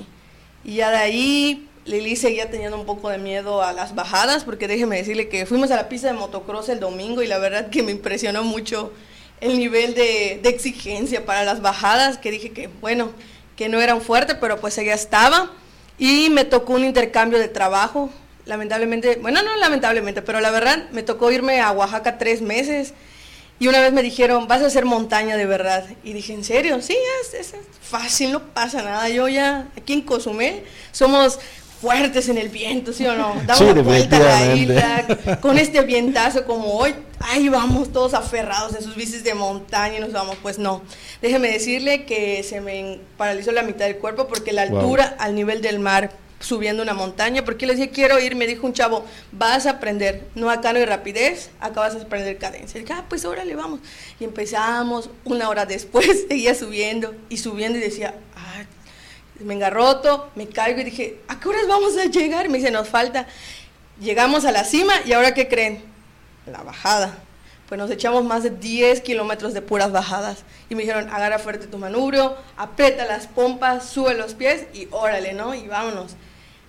Y 0.65 0.77
ya 0.77 0.91
de 0.91 0.99
ahí 0.99 1.69
Lili 1.87 2.17
seguía 2.17 2.51
teniendo 2.51 2.79
un 2.79 2.87
poco 2.87 3.09
de 3.09 3.19
miedo 3.19 3.63
a 3.63 3.73
las 3.73 3.95
bajadas, 3.95 4.45
porque 4.45 4.69
déjeme 4.69 4.97
decirle 4.97 5.29
que 5.29 5.47
fuimos 5.47 5.71
a 5.71 5.77
la 5.77 5.89
pista 5.89 6.09
de 6.09 6.15
motocross 6.15 6.69
el 6.69 6.81
domingo 6.81 7.23
y 7.23 7.27
la 7.27 7.39
verdad 7.39 7.71
que 7.71 7.83
me 7.83 7.93
impresionó 7.93 8.43
mucho 8.43 8.93
el 9.41 9.59
nivel 9.59 9.95
de, 9.95 10.41
exigencia 10.45 11.25
para 11.25 11.45
las 11.45 11.63
bajadas, 11.63 12.19
que 12.19 12.31
dije 12.31 12.51
que 12.51 12.69
bueno, 12.81 13.11
que 13.55 13.69
no 13.69 13.81
eran 13.81 14.01
fuertes, 14.01 14.37
pero 14.41 14.61
pues 14.61 14.77
ella 14.79 14.95
estaba. 14.95 15.53
Y 15.99 16.29
me 16.31 16.45
tocó 16.45 16.75
un 16.75 16.85
intercambio 16.85 17.39
de 17.39 17.49
trabajo 17.49 18.11
lamentablemente, 18.47 19.17
bueno, 19.21 19.43
no 19.43 19.57
lamentablemente, 19.57 20.23
pero 20.23 20.41
la 20.41 20.51
verdad 20.51 20.89
me 20.93 21.03
tocó 21.03 21.31
irme 21.31 21.61
a 21.61 21.73
Oaxaca 21.73 22.17
tres 22.17 22.41
meses 22.41 22.95
y 23.59 23.69
una 23.69 23.81
vez 23.81 23.93
me 23.93 24.03
dijeron, 24.03 24.49
vas 24.49 24.63
a 24.63 24.67
hacer 24.67 24.85
montaña 24.85 25.37
de 25.37 25.47
verdad. 25.47 25.85
Y 26.05 26.13
dije, 26.13 26.33
¿en 26.33 26.45
serio? 26.45 26.81
Sí, 26.83 26.97
es, 27.23 27.35
es 27.35 27.55
fácil, 27.83 28.33
no 28.33 28.41
pasa 28.41 28.83
nada. 28.83 29.09
Yo 29.09 29.29
ya, 29.29 29.69
aquí 29.77 29.95
en 29.95 30.03
Cozumel, 30.03 30.63
somos 30.93 31.39
fuertes 31.81 32.29
en 32.29 32.39
el 32.39 32.49
viento, 32.49 32.93
¿sí 32.93 33.07
o 33.07 33.15
no? 33.17 33.35
Damos 33.47 33.77
la 33.77 33.83
vuelta 33.83 34.17
a 34.17 34.21
la 34.21 34.55
isla, 34.55 35.39
con 35.41 35.59
este 35.59 35.81
vientazo 35.83 36.45
como 36.45 36.73
hoy, 36.75 36.95
ahí 37.21 37.49
vamos 37.49 37.93
todos 37.93 38.15
aferrados 38.15 38.75
en 38.75 38.83
sus 38.83 38.95
bicis 38.95 39.25
de 39.25 39.35
montaña 39.35 39.97
y 39.97 40.01
nos 40.01 40.13
vamos. 40.13 40.37
Pues 40.43 40.59
no, 40.59 40.83
déjeme 41.23 41.51
decirle 41.51 42.05
que 42.05 42.43
se 42.43 42.61
me 42.61 43.01
paralizó 43.17 43.53
la 43.53 43.63
mitad 43.63 43.87
del 43.87 43.97
cuerpo 43.97 44.27
porque 44.27 44.53
la 44.53 44.63
altura 44.63 45.17
al 45.19 45.35
nivel 45.35 45.63
del 45.63 45.79
mar 45.79 46.11
subiendo 46.41 46.83
una 46.83 46.95
montaña, 46.95 47.45
porque 47.45 47.67
le 47.67 47.75
dije, 47.75 47.91
quiero 47.91 48.19
ir, 48.19 48.37
me 48.37 48.47
dijo 48.47 48.67
un 48.67 48.73
chavo, 48.73 49.05
vas 49.33 49.67
a 49.67 49.71
aprender, 49.71 50.27
no 50.35 50.51
acá 50.51 50.73
no 50.73 50.79
hay 50.79 50.85
rapidez, 50.85 51.51
acá 51.61 51.81
vas 51.81 51.95
a 51.95 52.03
aprender 52.03 52.37
cadencia. 52.39 52.79
Y 52.79 52.83
dije, 52.83 52.93
ah, 52.95 53.05
pues 53.09 53.25
órale, 53.25 53.55
vamos. 53.55 53.81
Y 54.21 54.25
empezamos, 54.25 55.11
una 55.25 55.49
hora 55.49 55.67
después 55.67 56.25
seguía 56.29 56.55
subiendo 56.55 57.15
y 57.29 57.39
subiendo 57.39 57.79
y 57.79 57.81
decía, 57.81 58.15
ah, 58.37 58.65
me 59.41 59.55
engarroto, 59.55 60.31
me 60.35 60.47
caigo 60.47 60.81
y 60.81 60.85
dije, 60.85 61.21
¿a 61.29 61.39
qué 61.41 61.49
horas 61.49 61.67
vamos 61.69 61.97
a 61.97 62.05
llegar? 62.05 62.49
Me 62.49 62.59
dice, 62.59 62.71
nos 62.71 62.89
falta. 62.89 63.27
Llegamos 64.01 64.45
a 64.45 64.53
la 64.53 64.65
cima 64.65 64.93
y 65.05 65.13
ahora 65.13 65.35
qué 65.35 65.49
creen? 65.49 65.83
La 66.47 66.63
bajada. 66.63 67.19
Pues 67.69 67.79
nos 67.79 67.91
echamos 67.91 68.25
más 68.25 68.45
de 68.45 68.51
10 68.51 69.01
kilómetros 69.01 69.53
de 69.53 69.63
puras 69.63 69.91
bajadas. 69.91 70.45
Y 70.69 70.75
me 70.75 70.83
dijeron, 70.83 71.09
agarra 71.11 71.39
fuerte 71.39 71.67
tu 71.67 71.79
manubrio, 71.79 72.37
aprieta 72.57 73.05
las 73.07 73.27
pompas, 73.27 73.89
sube 73.89 74.15
los 74.15 74.35
pies 74.35 74.67
y 74.73 74.87
órale, 74.93 75.33
¿no? 75.33 75.55
Y 75.55 75.67
vámonos. 75.67 76.15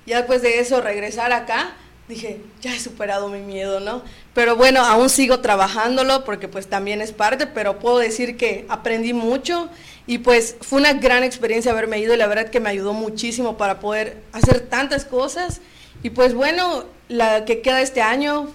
Ya 0.08 0.18
después 0.18 0.42
de 0.42 0.60
eso, 0.60 0.80
regresar 0.80 1.34
acá, 1.34 1.76
dije, 2.08 2.40
ya 2.62 2.74
he 2.74 2.80
superado 2.80 3.28
mi 3.28 3.42
miedo, 3.42 3.82
¿no? 3.82 4.02
Pero 4.34 4.56
bueno, 4.56 4.80
aún 4.80 5.10
sigo 5.10 5.42
trabajándolo 5.42 6.24
porque 6.24 6.48
pues 6.48 6.68
también 6.68 7.02
es 7.02 7.12
parte, 7.12 7.46
pero 7.46 7.80
puedo 7.80 7.98
decir 7.98 8.38
que 8.38 8.66
aprendí 8.70 9.12
mucho 9.12 9.70
y 10.06 10.20
pues 10.20 10.56
fue 10.62 10.80
una 10.80 10.94
gran 10.94 11.24
experiencia 11.24 11.74
haberme 11.74 12.00
ido 12.00 12.14
y 12.14 12.18
la 12.18 12.28
verdad 12.28 12.50
que 12.50 12.62
me 12.62 12.70
ayudó 12.70 12.94
muchísimo 12.94 13.58
para 13.58 13.82
poder 13.82 14.22
hacer 14.32 14.62
tantas 14.62 15.04
cosas. 15.04 15.60
Y 16.02 16.12
pues 16.12 16.34
bueno, 16.34 16.86
la 17.10 17.44
que 17.44 17.62
queda 17.62 17.82
este 17.82 18.02
año, 18.02 18.48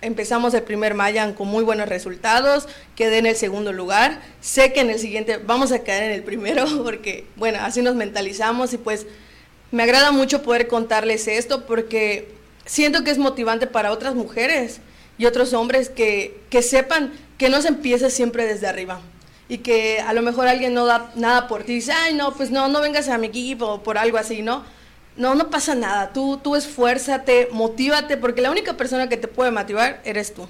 empezamos 0.00 0.54
el 0.54 0.62
primer 0.62 0.94
Mayan 0.94 1.34
con 1.34 1.48
muy 1.48 1.64
buenos 1.64 1.88
resultados, 1.88 2.66
quedé 2.96 3.18
en 3.18 3.26
el 3.26 3.36
segundo 3.36 3.74
lugar, 3.74 4.22
sé 4.40 4.72
que 4.72 4.80
en 4.80 4.88
el 4.88 4.98
siguiente 4.98 5.36
vamos 5.36 5.70
a 5.72 5.80
quedar 5.80 6.04
en 6.04 6.12
el 6.12 6.22
primero 6.22 6.64
porque 6.82 7.26
bueno, 7.36 7.58
así 7.60 7.82
nos 7.82 7.94
mentalizamos 7.94 8.72
y 8.72 8.78
pues 8.78 9.06
me 9.74 9.82
agrada 9.82 10.12
mucho 10.12 10.42
poder 10.42 10.68
contarles 10.68 11.26
esto 11.26 11.66
porque 11.66 12.28
siento 12.64 13.02
que 13.02 13.10
es 13.10 13.18
motivante 13.18 13.66
para 13.66 13.90
otras 13.90 14.14
mujeres 14.14 14.80
y 15.18 15.26
otros 15.26 15.52
hombres 15.52 15.88
que, 15.88 16.40
que 16.48 16.62
sepan 16.62 17.12
que 17.38 17.48
no 17.48 17.60
se 17.60 17.68
empieza 17.68 18.08
siempre 18.08 18.46
desde 18.46 18.68
arriba 18.68 19.00
y 19.48 19.58
que 19.58 19.98
a 19.98 20.12
lo 20.12 20.22
mejor 20.22 20.46
alguien 20.46 20.74
no 20.74 20.86
da 20.86 21.10
nada 21.16 21.48
por 21.48 21.64
ti 21.64 21.74
dice, 21.74 21.90
ay, 21.90 22.14
no, 22.14 22.32
pues 22.34 22.52
no, 22.52 22.68
no 22.68 22.80
vengas 22.80 23.08
a 23.08 23.18
mi 23.18 23.26
equipo 23.26 23.82
por 23.82 23.98
algo 23.98 24.16
así, 24.16 24.42
¿no? 24.42 24.64
No, 25.16 25.34
no 25.34 25.50
pasa 25.50 25.74
nada, 25.74 26.12
tú, 26.12 26.38
tú 26.40 26.54
esfuérzate, 26.54 27.48
motívate, 27.50 28.16
porque 28.16 28.42
la 28.42 28.52
única 28.52 28.76
persona 28.76 29.08
que 29.08 29.16
te 29.16 29.26
puede 29.26 29.50
motivar 29.50 30.00
eres 30.04 30.34
tú. 30.34 30.46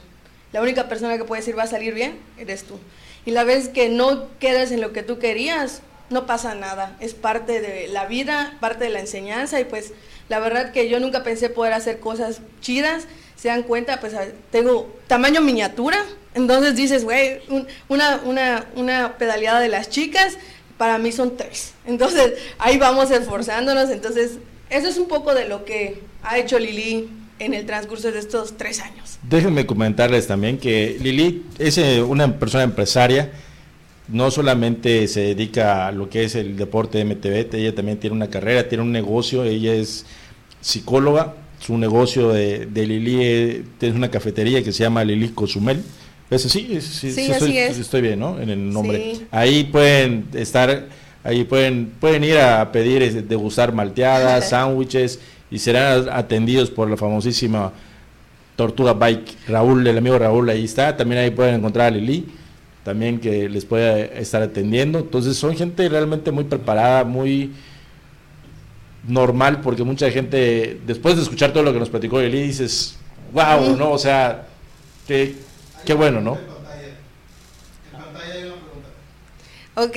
La 0.52 0.60
única 0.60 0.86
persona 0.86 1.16
que 1.16 1.24
puede 1.24 1.40
decir 1.40 1.58
va 1.58 1.62
a 1.62 1.66
salir 1.66 1.94
bien, 1.94 2.18
eres 2.36 2.64
tú. 2.64 2.78
Y 3.24 3.30
la 3.30 3.44
vez 3.44 3.70
que 3.70 3.88
no 3.88 4.28
quedes 4.38 4.70
en 4.70 4.82
lo 4.82 4.92
que 4.92 5.02
tú 5.02 5.18
querías, 5.18 5.80
no 6.10 6.26
pasa 6.26 6.54
nada, 6.54 6.96
es 7.00 7.14
parte 7.14 7.60
de 7.60 7.88
la 7.88 8.06
vida, 8.06 8.56
parte 8.60 8.84
de 8.84 8.90
la 8.90 9.00
enseñanza 9.00 9.60
y 9.60 9.64
pues 9.64 9.92
la 10.28 10.38
verdad 10.38 10.72
que 10.72 10.88
yo 10.88 11.00
nunca 11.00 11.22
pensé 11.22 11.50
poder 11.50 11.72
hacer 11.72 12.00
cosas 12.00 12.40
chidas, 12.60 13.06
se 13.36 13.48
dan 13.48 13.62
cuenta, 13.62 14.00
pues 14.00 14.14
tengo 14.50 14.94
tamaño 15.06 15.40
miniatura, 15.40 15.98
entonces 16.34 16.76
dices, 16.76 17.04
güey, 17.04 17.40
una, 17.88 18.20
una, 18.24 18.66
una 18.76 19.18
pedaleada 19.18 19.60
de 19.60 19.68
las 19.68 19.90
chicas, 19.90 20.36
para 20.78 20.98
mí 20.98 21.12
son 21.12 21.36
tres, 21.36 21.72
entonces 21.86 22.34
ahí 22.58 22.78
vamos 22.78 23.10
esforzándonos, 23.10 23.90
entonces 23.90 24.32
eso 24.70 24.88
es 24.88 24.96
un 24.96 25.08
poco 25.08 25.34
de 25.34 25.46
lo 25.46 25.64
que 25.64 26.02
ha 26.22 26.38
hecho 26.38 26.58
Lili 26.58 27.08
en 27.38 27.54
el 27.54 27.66
transcurso 27.66 28.10
de 28.10 28.18
estos 28.18 28.56
tres 28.56 28.80
años. 28.80 29.18
Déjenme 29.22 29.66
comentarles 29.66 30.26
también 30.26 30.58
que 30.58 30.96
Lili 31.00 31.44
es 31.58 31.78
eh, 31.78 32.02
una 32.02 32.38
persona 32.38 32.64
empresaria, 32.64 33.32
no 34.08 34.30
solamente 34.30 35.08
se 35.08 35.20
dedica 35.20 35.86
a 35.86 35.92
lo 35.92 36.10
que 36.10 36.24
es 36.24 36.34
el 36.34 36.56
deporte 36.56 36.98
de 36.98 37.04
MTV, 37.04 37.54
ella 37.54 37.74
también 37.74 37.98
tiene 37.98 38.14
una 38.14 38.28
carrera, 38.28 38.68
tiene 38.68 38.82
un 38.82 38.92
negocio, 38.92 39.44
ella 39.44 39.74
es 39.74 40.04
psicóloga, 40.60 41.34
su 41.58 41.78
negocio 41.78 42.28
de, 42.28 42.66
de 42.66 42.86
Lili 42.86 43.18
eh, 43.22 43.64
es 43.80 43.94
una 43.94 44.10
cafetería 44.10 44.62
que 44.62 44.72
se 44.72 44.82
llama 44.82 45.04
Lili 45.04 45.30
Cozumel. 45.30 45.82
¿Es 46.30 46.44
así? 46.46 46.78
Sí, 46.80 47.12
sí, 47.12 47.30
estoy, 47.30 47.56
estoy, 47.56 48.00
bien, 48.00 48.18
¿no? 48.18 48.40
En 48.40 48.50
el 48.50 48.70
nombre. 48.72 49.14
Ahí 49.30 49.64
pueden 49.64 50.26
estar, 50.34 50.88
ahí 51.22 51.44
pueden, 51.44 51.92
pueden 52.00 52.24
ir 52.24 52.38
a 52.38 52.72
pedir, 52.72 53.02
este, 53.02 53.22
degustar 53.22 53.72
malteadas, 53.72 54.48
sándwiches 54.50 55.20
y 55.50 55.58
serán 55.58 56.08
atendidos 56.10 56.70
por 56.70 56.90
la 56.90 56.96
famosísima 56.96 57.72
Tortuga 58.56 58.92
Bike, 58.94 59.36
Raúl, 59.48 59.86
el 59.86 59.98
amigo 59.98 60.18
Raúl, 60.18 60.48
ahí 60.50 60.64
está. 60.64 60.96
También 60.96 61.22
ahí 61.22 61.30
pueden 61.30 61.56
encontrar 61.56 61.92
a 61.92 61.96
Lili 61.96 62.26
también 62.84 63.18
que 63.18 63.48
les 63.48 63.64
pueda 63.64 63.98
estar 63.98 64.42
atendiendo. 64.42 65.00
Entonces 65.00 65.36
son 65.36 65.56
gente 65.56 65.88
realmente 65.88 66.30
muy 66.30 66.44
preparada, 66.44 67.04
muy 67.04 67.52
normal, 69.08 69.60
porque 69.60 69.82
mucha 69.82 70.10
gente, 70.10 70.80
después 70.86 71.16
de 71.16 71.22
escuchar 71.22 71.52
todo 71.52 71.62
lo 71.62 71.72
que 71.72 71.80
nos 71.80 71.90
platicó 71.90 72.20
Eli, 72.20 72.42
dices, 72.42 72.98
wow, 73.32 73.76
¿no? 73.76 73.90
O 73.90 73.98
sea, 73.98 74.46
qué, 75.06 75.34
qué 75.84 75.94
bueno, 75.94 76.20
¿no? 76.20 76.38
Ok, 79.76 79.96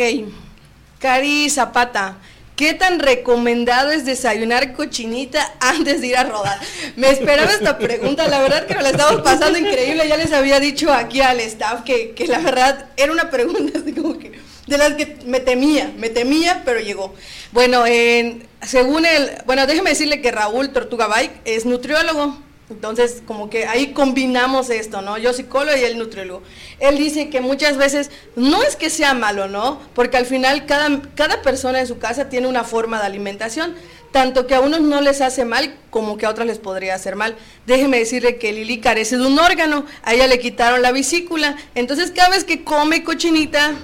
Cari 1.00 1.50
Zapata. 1.50 2.18
¿Qué 2.58 2.74
tan 2.74 2.98
recomendado 2.98 3.92
es 3.92 4.04
desayunar 4.04 4.74
cochinita 4.74 5.54
antes 5.60 6.02
de 6.02 6.08
ir 6.08 6.18
a 6.18 6.24
rodar? 6.24 6.60
Me 6.96 7.12
esperaba 7.12 7.52
esta 7.52 7.78
pregunta, 7.78 8.28
la 8.28 8.42
verdad 8.42 8.66
que 8.66 8.74
me 8.74 8.82
la 8.82 8.90
estamos 8.90 9.22
pasando 9.22 9.60
increíble. 9.60 10.08
Ya 10.08 10.18
les 10.18 10.34
había 10.34 10.60
dicho 10.60 10.92
aquí 10.92 11.22
al 11.22 11.40
staff 11.40 11.84
que, 11.84 12.16
que 12.16 12.26
la 12.26 12.40
verdad 12.40 12.88
era 12.98 13.12
una 13.12 13.30
pregunta 13.30 13.78
así 13.78 13.94
como 13.94 14.18
que 14.18 14.32
de 14.66 14.78
las 14.80 14.94
que 14.96 15.18
me 15.28 15.40
temía, 15.40 15.94
me 15.98 16.10
temía, 16.10 16.64
pero 16.66 16.80
llegó. 16.80 17.14
Bueno, 17.52 17.86
en, 17.86 18.48
según 18.64 19.06
el, 19.06 19.30
bueno, 19.46 19.68
déjeme 19.68 19.92
decirle 19.92 20.20
que 20.20 20.32
Raúl 20.32 20.74
Tortuga 20.74 21.06
Bike 21.06 21.40
es 21.46 21.64
nutriólogo. 21.68 22.40
Entonces, 22.70 23.24
como 23.26 23.50
que 23.50 23.66
ahí 23.66 23.94
combinamos 23.94 24.70
esto, 24.70 25.02
¿no? 25.02 25.18
Yo 25.18 25.32
psicólogo 25.32 25.78
y 25.78 25.84
él 25.86 25.98
nutriólogo. 25.98 26.44
Él 26.80 26.98
dice 26.98 27.30
que 27.30 27.40
muchas 27.40 27.78
veces 27.78 28.12
no 28.36 28.62
es 28.62 28.76
que 28.76 28.90
sea 28.90 29.14
malo, 29.14 29.48
¿no? 29.48 29.80
Porque 29.94 30.18
al 30.18 30.26
final 30.26 30.66
cada, 30.66 31.02
cada 31.16 31.42
persona 31.42 31.80
en 31.80 31.88
su 31.88 31.98
casa 31.98 32.28
tiene 32.28 32.48
una 32.48 32.66
forma 32.66 33.00
de 33.00 33.06
alimentación, 33.06 33.74
tanto 34.12 34.48
que 34.48 34.56
a 34.56 34.60
unos 34.60 34.82
no 34.82 35.00
les 35.00 35.22
hace 35.22 35.46
mal 35.46 35.78
como 35.90 36.18
que 36.18 36.26
a 36.26 36.30
otros 36.30 36.46
les 36.46 36.60
podría 36.60 36.96
hacer 36.96 37.16
mal. 37.16 37.38
Déjeme 37.66 38.00
decirle 38.00 38.38
que 38.38 38.52
Lili 38.52 38.82
carece 38.82 39.18
de 39.18 39.26
un 39.26 39.40
órgano, 39.40 39.86
a 40.04 40.14
ella 40.14 40.28
le 40.28 40.40
quitaron 40.40 40.82
la 40.82 40.92
vesícula, 40.92 41.56
entonces 41.74 42.12
cada 42.12 42.30
vez 42.30 42.44
que 42.44 42.66
come 42.66 43.06
cochinita 43.06 43.76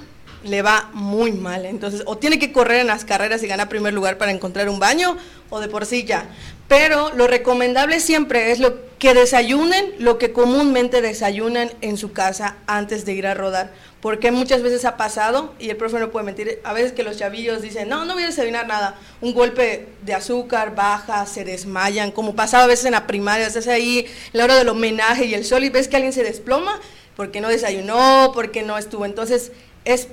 le 0.44 0.62
va 0.62 0.90
muy 0.94 1.32
mal. 1.32 1.66
Entonces, 1.66 2.04
o 2.06 2.18
tiene 2.18 2.40
que 2.40 2.52
correr 2.52 2.82
en 2.82 2.88
las 2.88 3.06
carreras 3.06 3.44
y 3.44 3.48
ganar 3.48 3.70
primer 3.70 3.94
lugar 3.94 4.18
para 4.18 4.32
encontrar 4.32 4.70
un 4.70 4.80
baño, 4.80 5.18
o 5.50 5.60
de 5.60 5.68
por 5.68 5.86
sí 5.86 6.04
ya. 6.04 6.28
Pero 6.68 7.12
lo 7.16 7.28
recomendable 7.28 8.00
siempre 8.00 8.52
es 8.52 8.60
lo 8.60 8.94
que 8.98 9.14
desayunen 9.14 9.94
lo 10.00 10.18
que 10.18 10.32
comúnmente 10.32 11.02
desayunan 11.02 11.70
en 11.82 11.98
su 11.98 12.14
casa 12.14 12.56
antes 12.68 13.06
de 13.06 13.14
ir 13.14 13.28
a 13.28 13.34
rodar. 13.34 13.72
Porque 14.02 14.32
muchas 14.32 14.62
veces 14.62 14.84
ha 14.86 14.98
pasado, 14.98 15.54
y 15.60 15.70
el 15.70 15.78
profe 15.78 16.00
no 16.00 16.10
puede 16.10 16.26
mentir, 16.26 16.60
a 16.64 16.74
veces 16.74 16.92
que 16.92 17.04
los 17.04 17.18
chavillos 17.18 17.62
dicen, 17.62 17.88
no, 17.88 18.06
no 18.06 18.14
voy 18.16 18.24
a 18.24 18.28
desayunar 18.28 18.68
nada. 18.68 18.96
Un 19.22 19.34
golpe 19.34 19.88
de 20.02 20.14
azúcar 20.14 20.76
baja, 20.76 21.26
se 21.26 21.46
desmayan, 21.46 22.12
como 22.12 22.36
pasaba 22.36 22.64
a 22.64 22.68
veces 22.68 22.86
en 22.86 22.94
la 22.94 23.08
primaria, 23.08 23.48
estás 23.48 23.68
ahí 23.68 24.06
la 24.34 24.46
hora 24.46 24.56
del 24.56 24.70
homenaje 24.70 25.26
y 25.26 25.34
el 25.34 25.46
sol 25.46 25.64
y 25.64 25.70
ves 25.70 25.88
que 25.88 25.96
alguien 25.96 26.14
se 26.14 26.24
desploma 26.24 26.80
porque 27.16 27.42
no 27.42 27.48
desayunó, 27.48 28.32
porque 28.34 28.64
no 28.64 28.78
estuvo. 28.78 29.06
Entonces, 29.06 29.52
es 29.86 30.08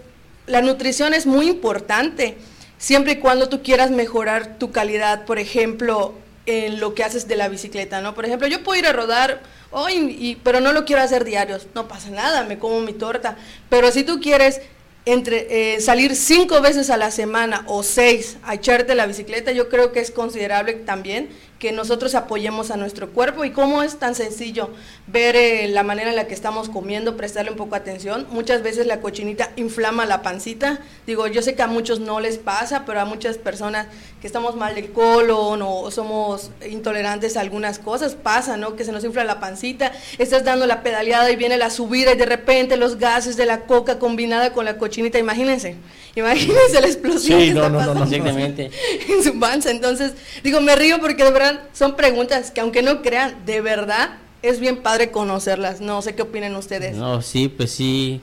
la 0.46 0.62
nutrición 0.62 1.14
es 1.14 1.26
muy 1.26 1.48
importante, 1.48 2.36
siempre 2.78 3.12
y 3.12 3.16
cuando 3.16 3.48
tú 3.48 3.62
quieras 3.62 3.90
mejorar 3.90 4.58
tu 4.58 4.72
calidad, 4.72 5.24
por 5.24 5.38
ejemplo, 5.38 6.14
en 6.46 6.80
lo 6.80 6.94
que 6.94 7.04
haces 7.04 7.28
de 7.28 7.36
la 7.36 7.48
bicicleta, 7.48 8.00
¿no? 8.00 8.14
Por 8.14 8.24
ejemplo, 8.24 8.48
yo 8.48 8.62
puedo 8.62 8.78
ir 8.78 8.86
a 8.86 8.92
rodar 8.92 9.40
hoy, 9.70 10.16
y, 10.18 10.36
pero 10.36 10.60
no 10.60 10.72
lo 10.72 10.84
quiero 10.84 11.02
hacer 11.02 11.24
diarios, 11.24 11.68
no 11.74 11.86
pasa 11.86 12.10
nada, 12.10 12.44
me 12.44 12.58
como 12.58 12.80
mi 12.80 12.92
torta, 12.92 13.36
pero 13.68 13.92
si 13.92 14.02
tú 14.02 14.20
quieres 14.20 14.60
entre 15.06 15.74
eh, 15.74 15.80
salir 15.80 16.14
cinco 16.14 16.60
veces 16.60 16.90
a 16.90 16.96
la 16.96 17.10
semana 17.10 17.64
o 17.66 17.82
seis 17.82 18.36
a 18.42 18.54
echarte 18.54 18.94
la 18.94 19.06
bicicleta, 19.06 19.52
yo 19.52 19.68
creo 19.68 19.92
que 19.92 20.00
es 20.00 20.10
considerable 20.10 20.74
también 20.74 21.30
que 21.60 21.72
nosotros 21.72 22.14
apoyemos 22.14 22.70
a 22.70 22.78
nuestro 22.78 23.10
cuerpo 23.10 23.44
y 23.44 23.50
cómo 23.50 23.82
es 23.82 23.98
tan 23.98 24.14
sencillo 24.14 24.70
ver 25.06 25.36
eh, 25.36 25.68
la 25.68 25.82
manera 25.82 26.08
en 26.08 26.16
la 26.16 26.26
que 26.26 26.32
estamos 26.32 26.70
comiendo, 26.70 27.18
prestarle 27.18 27.50
un 27.50 27.58
poco 27.58 27.74
atención. 27.74 28.26
Muchas 28.30 28.62
veces 28.62 28.86
la 28.86 29.02
cochinita 29.02 29.50
inflama 29.56 30.06
la 30.06 30.22
pancita. 30.22 30.80
Digo, 31.06 31.26
yo 31.26 31.42
sé 31.42 31.54
que 31.54 31.60
a 31.60 31.66
muchos 31.66 32.00
no 32.00 32.18
les 32.18 32.38
pasa, 32.38 32.86
pero 32.86 33.00
a 33.00 33.04
muchas 33.04 33.36
personas 33.36 33.88
que 34.22 34.26
estamos 34.26 34.56
mal 34.56 34.74
del 34.74 34.90
colon 34.90 35.60
o 35.62 35.90
somos 35.90 36.50
intolerantes 36.66 37.36
a 37.36 37.42
algunas 37.42 37.78
cosas, 37.78 38.14
pasa, 38.14 38.56
¿no? 38.56 38.74
Que 38.74 38.84
se 38.84 38.92
nos 38.92 39.04
infla 39.04 39.24
la 39.24 39.38
pancita, 39.38 39.92
estás 40.16 40.44
dando 40.44 40.66
la 40.66 40.82
pedaleada 40.82 41.30
y 41.30 41.36
viene 41.36 41.58
la 41.58 41.68
subida 41.68 42.14
y 42.14 42.16
de 42.16 42.26
repente 42.26 42.78
los 42.78 42.96
gases 42.96 43.36
de 43.36 43.44
la 43.44 43.66
coca 43.66 43.98
combinada 43.98 44.54
con 44.54 44.64
la 44.64 44.78
cochinita, 44.78 45.18
imagínense. 45.18 45.76
Imagínense 46.14 46.80
la 46.80 46.86
explosión 46.86 47.38
que 47.38 47.48
está 47.48 47.68
en 49.08 49.22
su 49.22 49.38
panza. 49.38 49.70
Entonces, 49.70 50.12
digo, 50.42 50.60
me 50.60 50.74
río 50.74 50.98
porque 51.00 51.22
de 51.22 51.30
verdad 51.30 51.49
son 51.72 51.96
preguntas 51.96 52.50
que 52.50 52.60
aunque 52.60 52.82
no 52.82 53.02
crean, 53.02 53.34
de 53.46 53.60
verdad 53.60 54.10
es 54.42 54.60
bien 54.60 54.78
padre 54.78 55.10
conocerlas. 55.10 55.80
No 55.80 56.02
sé 56.02 56.14
qué 56.14 56.22
opinan 56.22 56.54
ustedes. 56.56 56.96
No, 56.96 57.20
sí, 57.22 57.48
pues 57.48 57.70
sí, 57.70 58.20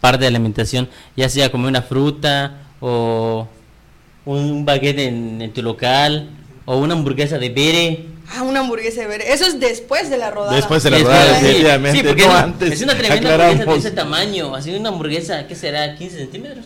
parte 0.00 0.20
de 0.22 0.26
alimentación, 0.28 0.88
ya 1.16 1.28
sea 1.28 1.50
como 1.50 1.66
una 1.68 1.82
fruta 1.82 2.58
o 2.80 3.46
un 4.24 4.64
baguette 4.64 5.00
en, 5.00 5.40
en 5.42 5.52
tu 5.52 5.62
local 5.62 6.30
o 6.66 6.78
una 6.78 6.94
hamburguesa 6.94 7.38
de 7.38 7.48
bere. 7.50 8.06
Ah, 8.32 8.42
una 8.42 8.60
hamburguesa 8.60 9.00
de 9.00 9.06
bere. 9.08 9.32
Eso 9.32 9.44
es 9.44 9.58
después 9.58 10.08
de 10.08 10.16
la 10.18 10.30
rodada. 10.30 10.54
Después 10.54 10.82
de 10.84 10.90
la 10.90 10.98
Después, 10.98 11.16
rodada, 11.18 11.40
sí, 11.40 11.44
definitivamente, 11.46 11.98
sí, 11.98 12.04
porque 12.06 12.26
no 12.26 12.32
es, 12.36 12.42
antes. 12.42 12.72
es 12.72 12.82
una 12.82 12.94
tremenda 12.94 13.16
hamburguesa 13.16 13.38
de 13.48 13.52
Aclaramos. 13.54 13.78
ese 13.84 13.90
tamaño, 13.90 14.54
así 14.54 14.74
una 14.76 14.88
hamburguesa, 14.90 15.46
¿qué 15.48 15.56
será? 15.56 15.96
¿15 15.98 16.10
centímetros? 16.10 16.64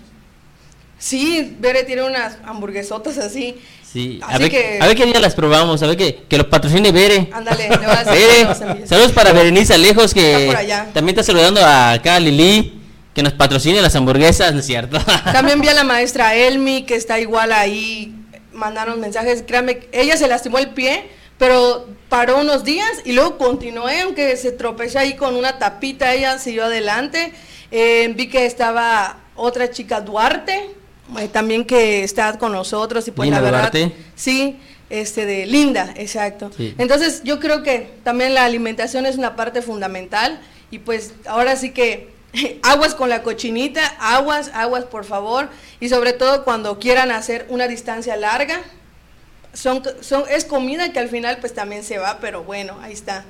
Sí, 0.98 1.57
Bere 1.61 1.85
tiene 1.85 2.02
unas 2.02 2.38
hamburguesotas 2.44 3.18
así. 3.18 3.57
Sí, 3.90 4.18
a 4.22 4.38
ver, 4.38 4.50
que- 4.50 4.78
a 4.80 4.87
ver 4.87 4.96
qué 4.96 5.07
día 5.07 5.20
las 5.20 5.35
probamos, 5.35 5.83
a 5.83 5.87
ver 5.87 5.96
que, 5.96 6.22
que 6.28 6.37
los 6.38 6.46
patrocine 6.46 6.90
Bere. 6.92 7.28
Ándale, 7.33 7.68
le 7.68 7.76
voy 7.76 7.87
a 7.87 8.04
decir 8.04 8.26
Bere, 8.66 8.87
saludos 8.87 9.12
para 9.12 9.33
Berenice 9.33 9.74
Alejos 9.74 10.12
que 10.14 10.48
también 10.92 11.16
está 11.18 11.22
saludando 11.22 11.61
a 11.64 11.92
acá 11.92 12.16
a 12.16 12.20
Lili, 12.20 12.80
que 13.14 13.22
nos 13.22 13.33
patrocine 13.35 13.80
las 13.83 13.94
hamburguesas, 13.94 14.52
¿no 14.52 14.61
es 14.61 14.66
cierto? 14.66 14.98
También 15.33 15.61
vi 15.61 15.68
a 15.68 15.74
la 15.74 15.85
maestra 15.85 16.35
Elmi, 16.35 16.83
que 16.83 16.96
está 16.96 17.20
igual 17.20 17.52
ahí, 17.52 18.12
mandaron 18.52 18.98
mensajes, 19.00 19.44
créanme, 19.46 19.80
ella 19.92 20.16
se 20.16 20.26
lastimó 20.26 20.59
el 20.59 20.70
pie, 20.70 21.04
pero 21.38 21.87
paró 22.09 22.38
unos 22.40 22.64
días 22.64 22.90
y 23.04 23.12
luego 23.12 23.38
continuó, 23.38 23.88
¿eh? 23.88 24.00
aunque 24.00 24.37
se 24.37 24.50
tropezó 24.50 24.98
ahí 24.98 25.14
con 25.14 25.37
una 25.37 25.59
tapita, 25.61 26.12
ella 26.12 26.38
siguió 26.40 26.64
adelante. 26.64 27.33
Eh, 27.70 28.12
vi 28.16 28.28
que 28.28 28.46
estaba 28.46 29.18
otra 29.37 29.70
chica, 29.70 30.00
Duarte, 30.00 30.70
eh, 31.19 31.29
también 31.29 31.64
que 31.64 32.05
está 32.05 32.38
con 32.38 32.53
nosotros 32.53 33.07
y 33.09 33.11
pues 33.11 33.27
Linda 33.27 33.40
la 33.40 33.51
verdad, 33.51 33.73
Duarte. 33.73 33.97
sí, 34.14 34.59
este 34.90 35.27
de 35.27 35.47
Linda, 35.47 35.93
exacto. 35.97 36.51
Sí. 36.57 36.75
Entonces 36.79 37.23
yo 37.25 37.40
creo 37.40 37.62
que 37.62 37.90
también 38.03 38.35
la 38.35 38.45
alimentación 38.45 39.07
es 39.07 39.17
una 39.17 39.37
parte 39.37 39.62
fundamental 39.62 40.40
y 40.71 40.79
pues 40.79 41.12
ahora 41.27 41.57
sí 41.57 41.71
que 41.71 42.12
aguas 42.62 42.95
con 42.95 43.09
la 43.09 43.23
cochinita, 43.23 43.87
aguas, 43.99 44.51
aguas 44.55 44.85
por 44.85 45.05
favor 45.05 45.49
y 45.81 45.88
sobre 45.88 46.12
todo 46.12 46.45
cuando 46.45 46.79
quieran 46.79 47.11
hacer 47.11 47.47
una 47.49 47.69
distancia 47.69 48.17
larga, 48.17 48.61
son, 49.53 49.83
son, 50.01 50.25
es 50.29 50.45
comida 50.45 50.93
que 50.93 50.99
al 50.99 51.09
final 51.09 51.38
pues 51.40 51.55
también 51.55 51.85
se 51.85 51.99
va, 51.99 52.19
pero 52.21 52.43
bueno, 52.43 52.79
ahí 52.83 52.93
está. 52.93 53.25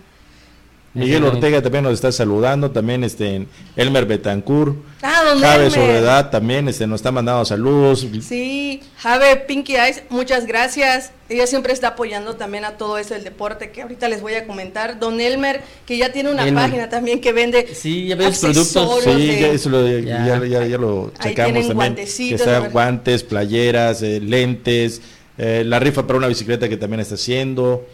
Miguel 0.95 1.25
Ortega 1.25 1.61
también 1.61 1.85
nos 1.85 1.95
está 1.95 2.13
saludando, 2.13 2.71
también 2.71 3.03
este 3.03 3.47
Elmer 3.77 4.07
Betancourt, 4.07 4.77
Ah, 5.03 5.23
don 5.25 5.41
Jave. 5.41 5.69
Soledad 5.71 6.31
también 6.31 6.69
este 6.69 6.87
nos 6.87 7.01
está 7.01 7.11
mandando 7.11 7.45
saludos. 7.45 8.07
Sí, 8.23 8.81
Jave 8.99 9.37
Pinky 9.37 9.75
Eyes, 9.77 10.05
muchas 10.09 10.47
gracias. 10.47 11.11
Ella 11.29 11.47
siempre 11.47 11.73
está 11.73 11.89
apoyando 11.89 12.37
también 12.37 12.65
a 12.65 12.77
todo 12.77 12.97
eso 12.99 13.15
del 13.15 13.25
deporte 13.25 13.71
que 13.71 13.83
ahorita 13.83 14.09
les 14.09 14.23
voy 14.23 14.35
a 14.35 14.47
comentar. 14.47 14.99
Don 15.01 15.21
Elmer, 15.21 15.63
que 15.85 15.99
ya 15.99 16.13
tiene 16.13 16.31
una 16.31 16.47
Elmer. 16.47 16.63
página 16.65 16.89
también 16.89 17.21
que 17.21 17.33
vende 17.33 17.67
Sí, 17.75 18.07
ya 18.07 18.17
productos. 18.17 19.03
Sí, 19.03 19.11
de- 19.27 19.41
ya, 19.41 19.47
eso 19.49 19.71
lo, 19.71 19.87
Ya. 19.89 20.25
ya, 20.27 20.47
ya- 20.47 20.67
ya 20.67 20.79
lo 20.79 21.11
Ahí 21.19 21.31
checamos 21.31 21.53
tienen 21.53 21.69
también. 21.77 21.95
Que 21.97 22.35
está 22.35 22.51
¿verdad? 22.61 22.71
guantes, 22.71 23.25
playeras, 23.25 24.01
eh, 24.03 24.21
lentes, 24.21 25.03
eh, 25.39 25.65
la 25.67 25.81
rifa 25.81 26.07
para 26.07 26.19
una 26.19 26.29
bicicleta 26.29 26.69
que 26.69 26.77
también 26.77 27.01
está 27.01 27.17
haciendo. 27.17 27.85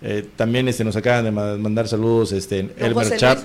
Eh, 0.00 0.26
también 0.36 0.68
este 0.68 0.84
nos 0.84 0.94
acaban 0.96 1.24
de 1.24 1.30
ma- 1.30 1.56
mandar 1.56 1.88
saludos 1.88 2.32
este 2.32 2.60
Elmer 2.60 2.92
José 2.94 3.16
Chap. 3.16 3.38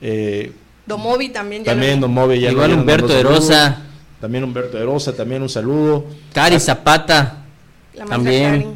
Eh, 0.00 0.52
Domovi 0.86 1.28
también 1.28 1.64
ya 1.64 1.72
también 1.72 2.00
Mobe 2.00 2.40
ya 2.40 2.50
Igual 2.50 2.72
Humberto 2.72 3.08
de. 3.08 3.22
Rosa. 3.22 3.82
También 4.20 4.42
Humberto 4.44 4.78
de 4.78 4.84
Rosa, 4.84 5.12
también 5.14 5.42
un 5.42 5.48
saludo. 5.48 6.06
Cari 6.32 6.58
Zapata. 6.58 7.44
la 7.94 8.04
también. 8.06 8.50
Karin, 8.62 8.74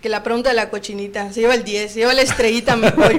que 0.00 0.08
la 0.08 0.22
pregunta 0.22 0.48
de 0.48 0.56
la 0.56 0.70
cochinita, 0.70 1.30
se 1.32 1.40
lleva 1.42 1.54
el 1.54 1.62
10, 1.62 1.92
se 1.92 1.98
lleva 2.00 2.14
la 2.14 2.22
estrellita 2.22 2.74
me 2.76 2.90
voy. 2.90 3.16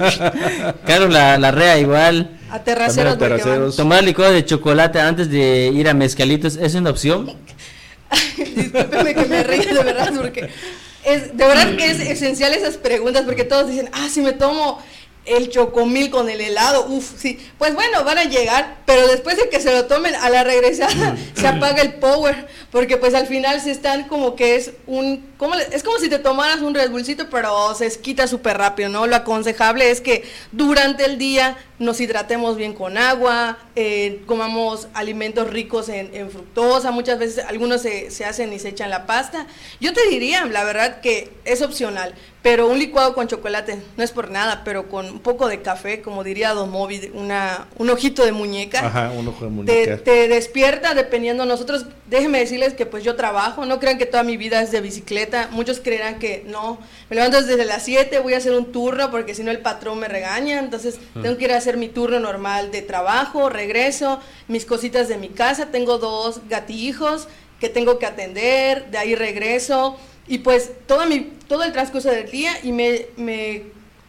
Carlos 0.84 1.12
la, 1.12 1.38
Larrea 1.38 1.78
igual. 1.78 2.38
A 2.50 2.58
terraceros. 2.58 3.76
Tomar 3.76 4.02
licor 4.02 4.30
de 4.32 4.44
chocolate 4.44 4.98
antes 5.00 5.30
de 5.30 5.68
ir 5.72 5.88
a 5.88 5.94
mezcalitos, 5.94 6.56
¿es 6.56 6.74
una 6.74 6.90
opción? 6.90 7.32
Discúlpeme 8.36 9.14
que 9.14 9.24
me 9.26 9.42
ríe 9.44 9.72
de 9.72 9.82
verdad 9.84 10.12
porque 10.20 10.50
es 11.04 11.36
de 11.36 11.46
verdad 11.46 11.76
que 11.76 11.86
es 11.86 12.00
esencial 12.00 12.54
esas 12.54 12.76
preguntas 12.76 13.24
porque 13.24 13.44
todos 13.44 13.68
dicen, 13.68 13.88
ah, 13.92 14.08
si 14.10 14.20
me 14.20 14.32
tomo 14.32 14.80
el 15.24 15.50
chocomil 15.50 16.10
con 16.10 16.28
el 16.28 16.40
helado, 16.40 16.86
uff, 16.88 17.12
sí. 17.16 17.38
Pues 17.58 17.74
bueno, 17.74 18.02
van 18.04 18.18
a 18.18 18.24
llegar, 18.24 18.78
pero 18.86 19.06
después 19.06 19.36
de 19.36 19.48
que 19.48 19.60
se 19.60 19.72
lo 19.72 19.86
tomen 19.86 20.14
a 20.16 20.30
la 20.30 20.42
regresada 20.44 21.16
se 21.34 21.46
apaga 21.46 21.82
el 21.82 21.94
power, 21.94 22.48
porque 22.70 22.96
pues 22.96 23.14
al 23.14 23.26
final 23.26 23.60
se 23.60 23.70
están 23.70 24.08
como 24.08 24.34
que 24.34 24.56
es 24.56 24.72
un, 24.86 25.24
¿cómo 25.42 25.56
le- 25.56 25.66
es 25.74 25.82
como 25.82 25.98
si 25.98 26.08
te 26.08 26.20
tomaras 26.20 26.60
un 26.60 26.72
Red 26.72 26.92
Bullcito, 26.92 27.28
pero 27.28 27.74
se 27.74 27.90
quita 28.00 28.28
súper 28.28 28.58
rápido, 28.58 28.88
¿no? 28.88 29.08
Lo 29.08 29.16
aconsejable 29.16 29.90
es 29.90 30.00
que 30.00 30.22
durante 30.52 31.04
el 31.04 31.18
día 31.18 31.56
nos 31.80 32.00
hidratemos 32.00 32.56
bien 32.56 32.74
con 32.74 32.96
agua, 32.96 33.58
eh, 33.74 34.22
comamos 34.26 34.86
alimentos 34.94 35.50
ricos 35.50 35.88
en, 35.88 36.14
en 36.14 36.30
fructosa, 36.30 36.92
muchas 36.92 37.18
veces 37.18 37.44
algunos 37.44 37.82
se, 37.82 38.12
se 38.12 38.24
hacen 38.24 38.52
y 38.52 38.60
se 38.60 38.68
echan 38.68 38.88
la 38.88 39.04
pasta. 39.04 39.48
Yo 39.80 39.92
te 39.92 40.06
diría, 40.08 40.44
la 40.46 40.62
verdad, 40.62 41.00
que 41.00 41.32
es 41.44 41.60
opcional, 41.60 42.14
pero 42.42 42.68
un 42.68 42.78
licuado 42.78 43.14
con 43.14 43.26
chocolate, 43.26 43.80
no 43.96 44.04
es 44.04 44.12
por 44.12 44.30
nada, 44.30 44.62
pero 44.64 44.88
con 44.88 45.06
un 45.06 45.20
poco 45.20 45.48
de 45.48 45.60
café, 45.62 46.02
como 46.02 46.22
diría 46.22 46.54
Don 46.54 46.70
Moby, 46.70 47.10
una, 47.14 47.66
un 47.78 47.90
ojito 47.90 48.24
de 48.24 48.30
muñeca. 48.32 48.86
Ajá, 48.86 49.10
un 49.10 49.26
ojo 49.28 49.44
de 49.44 49.50
muñeca. 49.50 49.98
Te, 49.98 50.28
despierta 50.28 50.94
dependiendo 50.94 51.46
nosotros, 51.46 51.86
déjenme 52.08 52.38
decirles 52.38 52.74
que 52.74 52.86
pues 52.86 53.02
yo 53.02 53.16
trabajo, 53.16 53.64
no 53.64 53.80
crean 53.80 53.98
que 53.98 54.06
toda 54.06 54.22
mi 54.22 54.36
vida 54.36 54.62
es 54.62 54.70
de 54.70 54.80
bicicleta, 54.80 55.31
muchos 55.50 55.80
creerán 55.80 56.18
que 56.18 56.44
no, 56.46 56.78
me 57.10 57.16
levanto 57.16 57.42
desde 57.42 57.64
las 57.64 57.84
7, 57.84 58.18
voy 58.20 58.34
a 58.34 58.38
hacer 58.38 58.52
un 58.52 58.72
turno 58.72 59.10
porque 59.10 59.34
si 59.34 59.42
no 59.42 59.50
el 59.50 59.60
patrón 59.60 59.98
me 59.98 60.08
regaña, 60.08 60.58
entonces 60.58 60.98
tengo 61.20 61.36
que 61.36 61.44
ir 61.44 61.52
a 61.52 61.56
hacer 61.56 61.76
mi 61.76 61.88
turno 61.88 62.20
normal 62.20 62.70
de 62.70 62.82
trabajo, 62.82 63.48
regreso, 63.48 64.20
mis 64.48 64.64
cositas 64.64 65.08
de 65.08 65.18
mi 65.18 65.28
casa, 65.28 65.66
tengo 65.66 65.98
dos 65.98 66.40
gatijos 66.48 67.28
que 67.60 67.68
tengo 67.68 67.98
que 67.98 68.06
atender, 68.06 68.90
de 68.90 68.98
ahí 68.98 69.14
regreso. 69.14 69.96
Y 70.26 70.38
pues 70.38 70.70
todo, 70.86 71.06
mi, 71.06 71.32
todo 71.48 71.62
el 71.62 71.72
transcurso 71.72 72.08
del 72.10 72.30
día 72.30 72.52
y 72.62 72.72
me, 72.72 73.06
me 73.16 73.62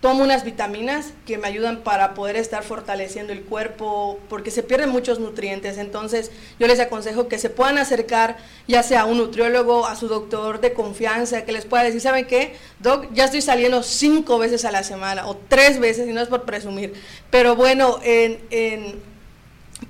tomo 0.04 0.22
unas 0.22 0.44
vitaminas 0.44 1.14
que 1.26 1.38
me 1.38 1.48
ayudan 1.48 1.78
para 1.78 2.14
poder 2.14 2.36
estar 2.36 2.62
fortaleciendo 2.62 3.32
el 3.32 3.42
cuerpo, 3.44 4.20
porque 4.28 4.52
se 4.52 4.62
pierden 4.62 4.90
muchos 4.90 5.18
nutrientes. 5.18 5.78
Entonces, 5.78 6.30
yo 6.60 6.68
les 6.68 6.82
aconsejo 6.82 7.30
que 7.30 7.40
se 7.40 7.50
puedan 7.50 7.78
acercar 7.78 8.36
ya 8.68 8.84
sea 8.84 9.04
a 9.04 9.06
un 9.06 9.18
nutriólogo, 9.18 9.88
a 9.88 9.96
su 9.96 10.10
doctor 10.10 10.60
de 10.60 10.74
confianza, 10.74 11.46
que 11.46 11.54
les 11.54 11.64
pueda 11.64 11.86
decir, 11.86 12.02
¿saben 12.02 12.28
qué? 12.28 12.58
Doc, 12.80 13.14
ya 13.14 13.24
estoy 13.24 13.42
saliendo 13.42 13.82
cinco 13.82 14.40
veces 14.40 14.66
a 14.66 14.72
la 14.72 14.84
semana 14.84 15.26
o 15.26 15.38
tres 15.38 15.80
veces, 15.80 16.10
y 16.10 16.12
no 16.12 16.20
es 16.20 16.28
por 16.28 16.44
presumir. 16.44 16.92
Pero 17.30 17.56
bueno, 17.56 18.02
en, 18.04 18.42
en 18.50 19.02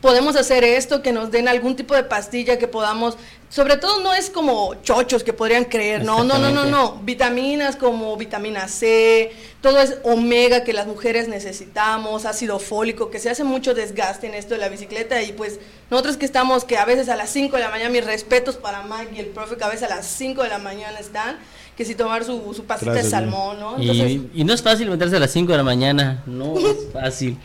podemos 0.02 0.36
hacer 0.36 0.64
esto, 0.64 1.02
que 1.02 1.12
nos 1.12 1.32
den 1.32 1.48
algún 1.48 1.76
tipo 1.76 1.96
de 1.96 2.04
pastilla 2.04 2.58
que 2.58 2.68
podamos, 2.68 3.18
sobre 3.50 3.78
todo 3.78 4.02
no 4.02 4.14
es 4.14 4.30
como 4.30 4.76
chochos 4.82 5.24
que 5.24 5.34
podrían 5.34 5.66
creer, 5.66 6.04
no, 6.04 6.24
no, 6.24 6.38
no, 6.38 6.50
no, 6.50 6.66
no, 6.66 7.00
vitaminas 7.04 7.76
como 7.76 8.16
vitamina 8.18 8.68
C, 8.68 9.32
todo 9.62 9.80
es 9.80 9.98
omega 10.04 10.64
que 10.64 10.74
las 10.74 10.88
mujeres 10.88 11.28
necesitamos, 11.28 12.26
ácido 12.26 12.60
fólico, 12.60 13.10
que 13.10 13.20
se 13.20 13.30
hace 13.30 13.44
mucho 13.44 13.74
desgaste 13.74 14.28
en 14.28 14.34
esto 14.34 14.54
de 14.54 14.60
la 14.60 14.70
bicicleta 14.70 15.22
y 15.22 15.34
pues 15.34 15.60
nosotros 15.90 16.18
que 16.18 16.26
estamos, 16.26 16.66
que 16.66 16.78
a 16.78 16.86
veces 16.86 17.10
a 17.10 17.16
las 17.16 17.30
5 17.30 17.56
de 17.56 17.64
la 17.64 17.70
mañana, 17.70 17.90
mis 17.90 18.06
respetos 18.06 18.56
para 18.56 18.84
Mike 18.84 19.16
y 19.16 19.20
el 19.20 19.28
profe 19.28 19.58
que 19.58 19.64
a 19.64 19.70
veces 19.70 19.84
a 19.84 19.96
las 19.96 20.08
5 20.08 20.44
de 20.44 20.50
la 20.50 20.58
mañana 20.58 21.00
están, 21.00 21.38
que 21.78 21.86
si 21.86 21.96
tomar 21.96 22.24
su, 22.24 22.54
su 22.54 22.66
pasita 22.66 22.94
de 22.94 23.04
salmón, 23.04 23.60
¿no? 23.60 23.82
y, 23.82 24.30
y 24.34 24.44
no 24.44 24.54
es 24.54 24.62
fácil 24.62 24.90
meterse 24.90 25.16
a 25.16 25.20
las 25.20 25.32
5 25.32 25.52
de 25.52 25.58
la 25.58 25.64
mañana, 25.64 26.24
no 26.26 26.58
es 26.58 26.92
fácil 26.94 27.38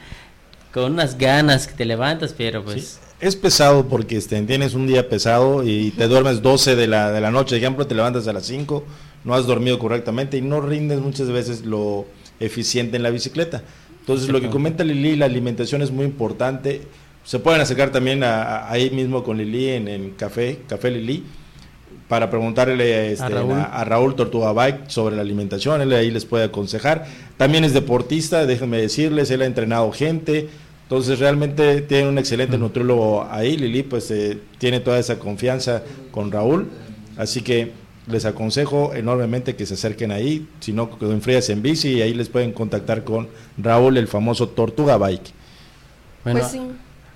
con 0.73 0.93
unas 0.93 1.19
ganas 1.19 1.67
que 1.67 1.75
te 1.75 1.85
levantas, 1.85 2.35
pero 2.37 2.65
pues... 2.65 3.01
Es 3.21 3.35
pesado 3.35 3.89
porque 3.89 4.17
este, 4.17 4.41
tienes 4.43 4.75
un 4.75 4.87
día 4.87 5.09
pesado 5.09 5.65
y 5.65 5.91
te 5.91 6.07
duermes 6.07 6.41
12 6.41 6.77
de 6.77 6.87
la, 6.87 7.11
de 7.11 7.21
la 7.21 7.33
noche, 7.33 7.57
por 7.57 7.59
ejemplo, 7.59 7.87
te 7.87 7.95
levantas 7.97 8.29
a 8.29 8.33
las 8.33 8.47
5, 8.47 8.85
no 9.25 9.35
has 9.35 9.47
dormido 9.47 9.79
correctamente 9.79 10.37
y 10.37 10.41
no 10.41 10.61
rindes 10.61 11.01
muchas 11.01 11.29
veces 11.29 11.65
lo 11.65 12.07
eficiente 12.39 12.97
en 12.97 13.03
la 13.03 13.11
bicicleta. 13.11 13.63
Entonces, 14.01 14.29
lo 14.29 14.41
que 14.41 14.49
comenta 14.49 14.85
Lili, 14.85 15.17
la 15.17 15.27
alimentación 15.27 15.83
es 15.83 15.91
muy 15.91 16.05
importante. 16.05 16.83
Se 17.25 17.41
pueden 17.41 17.61
acercar 17.61 17.91
también 17.91 18.23
a, 18.23 18.71
ahí 18.71 18.89
mismo 18.91 19.25
con 19.25 19.37
Lili 19.37 19.69
en, 19.71 19.89
en 19.89 20.11
Café, 20.13 20.61
Café 20.67 20.91
Lili, 20.91 21.25
para 22.09 22.31
preguntarle 22.31 23.13
este, 23.13 23.25
a, 23.25 23.85
Raúl. 23.85 24.15
Tortuga 24.17 24.53
Bike 24.53 24.91
sobre 24.91 25.15
la 25.15 25.23
alimentación, 25.23 25.83
él 25.83 25.93
ahí 25.93 26.11
les 26.11 26.25
puede 26.25 26.45
aconsejar. 26.45 27.07
También 27.37 27.65
es 27.65 27.75
deportista, 27.75 28.47
déjenme 28.47 28.79
decirles, 28.79 29.31
él 29.31 29.43
ha 29.43 29.47
entrenado 29.47 29.93
gente, 29.93 30.49
entonces 30.85 31.19
realmente 31.19 31.83
tiene 31.83 32.09
un 32.09 32.19
excelente 32.19 32.57
nutriólogo 32.57 33.29
ahí, 33.31 33.59
Lili 33.59 33.83
pues 33.83 34.11
eh, 34.11 34.39
tiene 34.57 34.81
toda 34.81 34.99
esa 34.99 35.19
confianza 35.19 35.83
con 36.11 36.33
Raúl, 36.33 36.69
así 37.19 37.43
que 37.43 37.73
les 38.07 38.25
aconsejo 38.25 38.95
enormemente 38.95 39.55
que 39.55 39.67
se 39.67 39.75
acerquen 39.75 40.11
ahí, 40.11 40.49
si 40.61 40.73
no, 40.73 40.89
en 41.03 41.21
frías 41.21 41.51
en 41.51 41.61
bici 41.61 41.91
y 41.91 42.03
ahí 42.03 42.15
les 42.15 42.31
pueden 42.31 42.53
contactar 42.53 43.05
con 43.05 43.29
Raúl, 43.59 43.99
el 43.99 44.09
famoso 44.09 44.49
Tortuga 44.49 44.97
Bike. 44.97 45.31
Bueno, 46.25 46.41
pues 46.41 46.57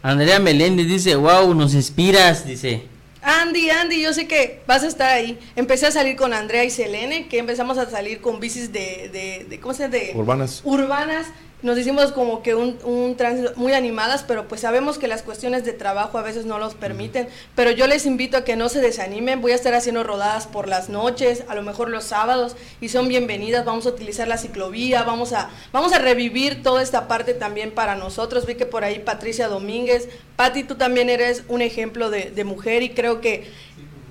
Andrea 0.02 0.38
Meléndez 0.38 0.86
dice, 0.86 1.16
wow, 1.16 1.54
nos 1.54 1.74
inspiras, 1.74 2.46
dice. 2.46 2.91
Andy, 3.22 3.70
Andy, 3.70 4.02
yo 4.02 4.12
sé 4.12 4.26
que 4.26 4.60
vas 4.66 4.82
a 4.82 4.88
estar 4.88 5.08
ahí. 5.08 5.38
Empecé 5.54 5.86
a 5.86 5.92
salir 5.92 6.16
con 6.16 6.32
Andrea 6.34 6.64
y 6.64 6.70
Selene, 6.70 7.28
que 7.28 7.38
empezamos 7.38 7.78
a 7.78 7.88
salir 7.88 8.20
con 8.20 8.40
bicis 8.40 8.72
de, 8.72 9.10
de, 9.12 9.46
de 9.48 9.60
¿cómo 9.60 9.74
se 9.74 9.84
llama? 9.84 9.94
De 9.96 10.12
urbanas. 10.14 10.60
Urbanas 10.64 11.26
nos 11.62 11.78
hicimos 11.78 12.12
como 12.12 12.42
que 12.42 12.54
un, 12.54 12.78
un 12.84 13.16
tránsito 13.16 13.52
muy 13.56 13.72
animadas, 13.72 14.24
pero 14.26 14.48
pues 14.48 14.60
sabemos 14.60 14.98
que 14.98 15.06
las 15.06 15.22
cuestiones 15.22 15.64
de 15.64 15.72
trabajo 15.72 16.18
a 16.18 16.22
veces 16.22 16.44
no 16.44 16.58
los 16.58 16.74
permiten, 16.74 17.28
pero 17.54 17.70
yo 17.70 17.86
les 17.86 18.04
invito 18.06 18.36
a 18.36 18.44
que 18.44 18.56
no 18.56 18.68
se 18.68 18.80
desanimen, 18.80 19.40
voy 19.40 19.52
a 19.52 19.54
estar 19.54 19.74
haciendo 19.74 20.02
rodadas 20.02 20.46
por 20.46 20.68
las 20.68 20.88
noches, 20.88 21.44
a 21.48 21.54
lo 21.54 21.62
mejor 21.62 21.88
los 21.88 22.04
sábados, 22.04 22.56
y 22.80 22.88
son 22.88 23.08
bienvenidas, 23.08 23.64
vamos 23.64 23.86
a 23.86 23.90
utilizar 23.90 24.26
la 24.26 24.38
ciclovía, 24.38 25.04
vamos 25.04 25.32
a, 25.32 25.50
vamos 25.72 25.92
a 25.92 25.98
revivir 25.98 26.62
toda 26.62 26.82
esta 26.82 27.06
parte 27.06 27.34
también 27.34 27.70
para 27.70 27.94
nosotros, 27.96 28.46
vi 28.46 28.56
que 28.56 28.66
por 28.66 28.84
ahí 28.84 28.98
Patricia 28.98 29.48
Domínguez, 29.48 30.08
Patti, 30.36 30.64
tú 30.64 30.74
también 30.74 31.10
eres 31.10 31.44
un 31.48 31.62
ejemplo 31.62 32.10
de, 32.10 32.30
de 32.30 32.44
mujer 32.44 32.82
y 32.82 32.90
creo 32.90 33.20
que 33.20 33.50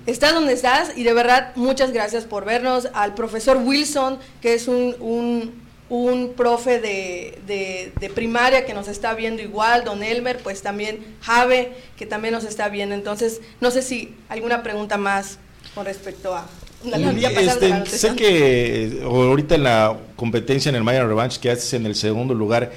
estás 0.06 0.34
donde 0.34 0.54
estás 0.54 0.94
y 0.96 1.04
de 1.04 1.14
verdad 1.14 1.52
muchas 1.56 1.92
gracias 1.92 2.26
por 2.26 2.46
vernos, 2.46 2.88
al 2.94 3.14
profesor 3.14 3.58
Wilson, 3.58 4.20
que 4.42 4.54
es 4.54 4.68
un, 4.68 4.96
un 5.00 5.61
un 5.92 6.36
profe 6.38 6.80
de, 6.80 7.92
de, 8.00 8.10
primaria 8.12 8.66
que 8.66 8.74
nos 8.74 8.88
está 8.88 9.14
viendo 9.14 9.42
igual, 9.42 9.84
don 9.84 10.04
Elmer, 10.04 10.38
pues 10.38 10.62
también 10.62 11.00
Jave, 11.20 11.74
que 11.98 12.06
también 12.06 12.34
nos 12.34 12.46
está 12.46 12.70
viendo. 12.70 12.96
Entonces, 12.96 13.42
no 13.60 13.72
sé 13.72 13.82
si 13.82 14.16
alguna 14.30 14.64
pregunta 14.64 14.96
más 14.98 15.38
con 15.76 15.86
respecto 15.86 16.34
a... 16.34 16.48
Este, 16.86 17.86
sé 17.86 18.16
que 18.16 19.02
ahorita 19.04 19.56
en 19.56 19.64
la 19.64 19.98
competencia 20.16 20.70
en 20.70 20.76
el 20.76 20.84
Mayan 20.86 21.10
Revanche 21.10 21.42
que 21.42 21.52
haces 21.52 21.74
en 21.74 21.86
el 21.86 21.96
segundo 21.96 22.34
lugar, 22.34 22.72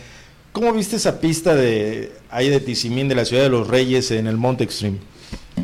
¿cómo 0.51 0.73
viste 0.73 0.97
esa 0.97 1.21
pista 1.21 1.55
de 1.55 2.13
ahí 2.31 2.49
de 2.49 2.59
Tizimín 2.59 3.09
de 3.09 3.15
la 3.15 3.25
ciudad 3.25 3.45
de 3.45 3.49
los 3.49 3.69
Reyes 3.69 4.11
en 4.11 4.27
el 4.27 4.37
Monte 4.37 4.65
Extreme? 4.65 4.99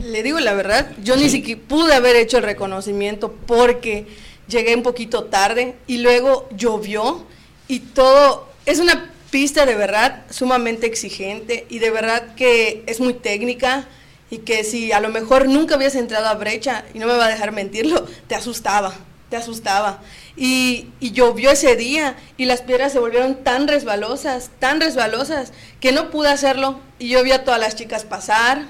Le 0.04 0.22
digo 0.22 0.38
la 0.38 0.54
verdad, 0.54 0.92
yo 1.02 1.16
ni 1.16 1.28
siquiera 1.28 1.60
pude 1.66 1.94
haber 1.94 2.14
hecho 2.14 2.38
el 2.38 2.44
reconocimiento 2.44 3.34
porque 3.44 4.06
llegué 4.48 4.76
un 4.76 4.84
poquito 4.84 5.24
tarde 5.24 5.74
y 5.88 5.98
luego 5.98 6.48
llovió 6.56 7.26
y 7.70 7.78
todo 7.78 8.48
es 8.66 8.80
una 8.80 9.12
pista 9.30 9.64
de 9.64 9.76
verdad 9.76 10.24
sumamente 10.28 10.88
exigente 10.88 11.66
y 11.68 11.78
de 11.78 11.90
verdad 11.90 12.34
que 12.34 12.82
es 12.88 12.98
muy 12.98 13.14
técnica 13.14 13.86
y 14.28 14.38
que 14.38 14.64
si 14.64 14.90
a 14.90 14.98
lo 14.98 15.08
mejor 15.08 15.48
nunca 15.48 15.76
habías 15.76 15.94
entrado 15.94 16.26
a 16.26 16.34
brecha, 16.34 16.84
y 16.94 16.98
no 16.98 17.06
me 17.06 17.16
va 17.16 17.26
a 17.26 17.28
dejar 17.28 17.52
mentirlo, 17.52 18.06
te 18.26 18.34
asustaba, 18.34 18.92
te 19.28 19.36
asustaba. 19.36 20.02
Y, 20.36 20.88
y 20.98 21.12
llovió 21.12 21.52
ese 21.52 21.76
día 21.76 22.16
y 22.36 22.46
las 22.46 22.62
piedras 22.62 22.92
se 22.92 22.98
volvieron 22.98 23.44
tan 23.44 23.68
resbalosas, 23.68 24.50
tan 24.58 24.80
resbalosas, 24.80 25.52
que 25.78 25.92
no 25.92 26.10
pude 26.10 26.28
hacerlo. 26.28 26.80
Y 26.98 27.08
yo 27.08 27.22
vi 27.22 27.30
a 27.30 27.44
todas 27.44 27.60
las 27.60 27.76
chicas 27.76 28.04
pasar, 28.04 28.66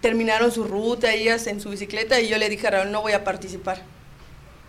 terminaron 0.00 0.52
su 0.52 0.62
ruta, 0.62 1.12
ellas 1.12 1.48
en 1.48 1.60
su 1.60 1.70
bicicleta, 1.70 2.20
y 2.20 2.28
yo 2.28 2.38
le 2.38 2.48
dije 2.48 2.68
a 2.68 2.70
Raúl, 2.70 2.92
no 2.92 3.02
voy 3.02 3.12
a 3.12 3.24
participar 3.24 3.95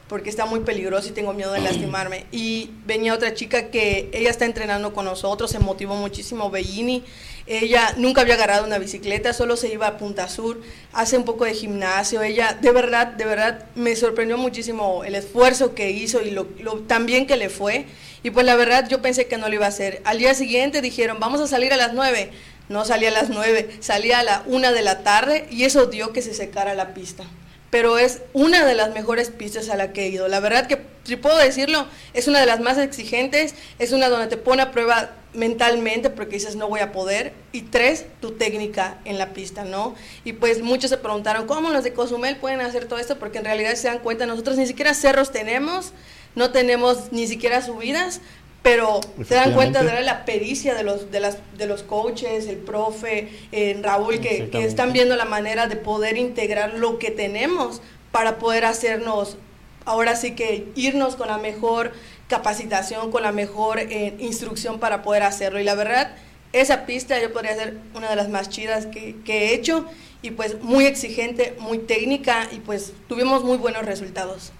porque 0.08 0.30
está 0.30 0.46
muy 0.46 0.62
peligroso 0.62 1.10
y 1.10 1.12
tengo 1.12 1.34
miedo 1.34 1.52
de 1.52 1.60
lastimarme. 1.60 2.26
Y 2.32 2.72
venía 2.86 3.14
otra 3.14 3.34
chica 3.34 3.70
que 3.70 4.10
ella 4.14 4.30
está 4.30 4.46
entrenando 4.46 4.94
con 4.94 5.06
nosotros, 5.06 5.52
se 5.52 5.60
motivó 5.60 5.96
muchísimo, 5.96 6.50
Bellini. 6.50 7.04
Ella 7.46 7.94
nunca 7.98 8.22
había 8.22 8.34
agarrado 8.34 8.66
una 8.66 8.78
bicicleta, 8.78 9.34
solo 9.34 9.56
se 9.56 9.72
iba 9.72 9.88
a 9.88 9.98
Punta 9.98 10.28
Sur, 10.28 10.62
hace 10.92 11.18
un 11.18 11.24
poco 11.24 11.46
de 11.46 11.54
gimnasio. 11.54 12.22
Ella, 12.22 12.58
de 12.60 12.72
verdad, 12.72 13.08
de 13.08 13.26
verdad, 13.26 13.66
me 13.76 13.96
sorprendió 13.96 14.38
muchísimo 14.38 15.04
el 15.06 15.16
esfuerzo 15.16 15.74
que 15.74 15.92
hizo 15.92 16.22
y 16.22 16.32
lo, 16.32 16.46
tan 16.88 17.06
bien 17.06 17.26
que 17.26 17.38
le 17.38 17.50
fue. 17.50 17.86
Y 18.24 18.32
pues 18.32 18.46
la 18.46 18.56
verdad, 18.56 18.90
yo 18.90 19.02
pensé 19.02 19.28
que 19.28 19.38
no 19.38 19.48
lo 19.48 19.56
iba 19.56 19.66
a 19.66 19.70
hacer. 19.70 20.02
Al 20.04 20.18
día 20.18 20.34
siguiente 20.34 20.82
dijeron, 20.82 21.20
vamos 21.20 21.40
a 21.40 21.48
salir 21.48 21.72
a 21.72 21.78
las 21.78 21.94
nueve. 21.94 22.32
No 22.68 22.84
salía 22.84 23.10
a 23.10 23.14
las 23.14 23.30
nueve, 23.30 23.78
salía 23.80 24.20
a 24.20 24.24
la 24.24 24.44
una 24.46 24.74
de 24.74 24.82
la 24.82 25.02
tarde 25.02 25.48
y 25.50 25.64
eso 25.64 25.86
dio 25.86 26.12
que 26.12 26.22
se 26.22 26.34
secara 26.34 26.76
la 26.76 26.94
pista 26.94 27.24
pero 27.70 27.98
es 27.98 28.22
una 28.34 28.66
de 28.66 28.76
las 28.76 28.94
mejores 28.94 29.30
pistas 29.30 29.70
a 29.70 29.76
la 29.76 29.94
que 29.94 30.06
he 30.06 30.10
ido. 30.10 30.28
La 30.28 30.40
verdad 30.40 30.68
que, 30.68 30.82
si 31.04 31.16
puedo 31.16 31.38
decirlo, 31.38 31.86
es 32.14 32.28
una 32.28 32.40
de 32.40 32.46
las 32.46 32.60
más 32.60 32.78
exigentes, 32.78 33.56
es 33.80 33.92
una 33.92 34.10
donde 34.10 34.28
te 34.28 34.38
pone 34.38 34.62
a 34.62 34.72
prueba 34.72 35.12
mentalmente 35.34 36.10
porque 36.10 36.36
dices 36.36 36.56
no 36.56 36.68
voy 36.68 36.80
a 36.80 36.92
poder, 36.92 37.34
y 37.52 37.62
tres, 37.64 38.06
tu 38.22 38.32
técnica 38.32 38.98
en 39.06 39.18
la 39.18 39.34
pista, 39.34 39.64
¿no? 39.64 39.96
Y 40.24 40.34
pues 40.34 40.62
muchos 40.62 40.90
se 40.90 40.98
preguntaron, 40.98 41.46
¿cómo 41.46 41.70
los 41.70 41.84
de 41.84 41.94
Cozumel 41.94 42.38
pueden 42.38 42.62
hacer 42.62 42.86
todo 42.86 43.00
esto? 43.00 43.20
Porque 43.20 43.38
en 43.38 43.46
realidad 43.46 43.76
se 43.76 43.88
dan 43.88 44.00
cuenta, 44.00 44.26
nosotros 44.26 44.58
ni 44.58 44.66
siquiera 44.66 44.94
cerros 44.94 45.32
tenemos, 45.32 45.94
no 46.36 46.52
tenemos 46.52 47.12
ni 47.12 47.28
siquiera 47.28 47.62
subidas, 47.62 48.22
pero 48.62 49.00
se 49.26 49.36
dan 49.36 49.54
cuenta 49.54 49.84
de 49.84 50.02
la 50.02 50.26
pericia 50.26 50.76
de 50.76 50.84
los, 50.84 51.10
de 51.12 51.20
las, 51.20 51.38
de 51.58 51.68
los 51.68 51.84
coaches, 51.84 52.48
el 52.48 52.58
profe, 52.58 53.30
eh, 53.52 53.80
Raúl, 53.82 54.20
que, 54.20 54.50
que, 54.50 54.66
están 54.66 54.92
viendo 54.92 55.16
la 55.16 55.26
manera 55.26 55.68
de 55.68 55.78
poder 55.78 56.18
integrar 56.18 56.74
lo 56.74 57.00
que 57.00 57.10
tenemos 57.12 57.82
para 58.12 58.40
poder 58.40 58.66
hacernos, 58.66 59.38
ahora 59.86 60.16
sí 60.16 60.32
que 60.32 60.68
irnos 60.76 61.16
con 61.16 61.30
la 61.30 61.38
mejor 61.38 61.94
capacitación, 62.28 63.10
con 63.12 63.24
la 63.24 63.32
mejor 63.32 63.80
eh, 63.80 64.16
instrucción 64.20 64.80
para 64.80 65.02
poder 65.02 65.24
hacerlo. 65.24 65.60
Y 65.62 65.64
la 65.64 65.76
verdad, 65.76 66.16
esa 66.52 66.86
pista 66.86 67.22
yo 67.22 67.32
podría 67.32 67.56
ser 67.56 67.78
una 67.96 68.10
de 68.10 68.16
las 68.16 68.30
más 68.30 68.50
chidas 68.50 68.86
que, 68.86 69.16
que 69.24 69.46
he 69.46 69.54
hecho 69.54 69.86
y 70.22 70.32
pues 70.32 70.62
muy 70.62 70.86
exigente, 70.86 71.56
muy 71.60 71.78
técnica 71.78 72.50
y 72.52 72.58
pues 72.58 72.94
tuvimos 73.08 73.44
muy 73.44 73.58
buenos 73.58 73.86
resultados. 73.86 74.52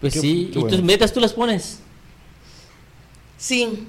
Pues 0.00 0.14
Qué- 0.14 0.20
sí, 0.20 0.50
qué 0.52 0.58
y 0.58 0.62
bueno. 0.62 0.76
tus 0.76 0.84
metas 0.84 1.12
tú 1.12 1.20
las 1.20 1.32
pones. 1.32 1.80
Sí. 3.38 3.86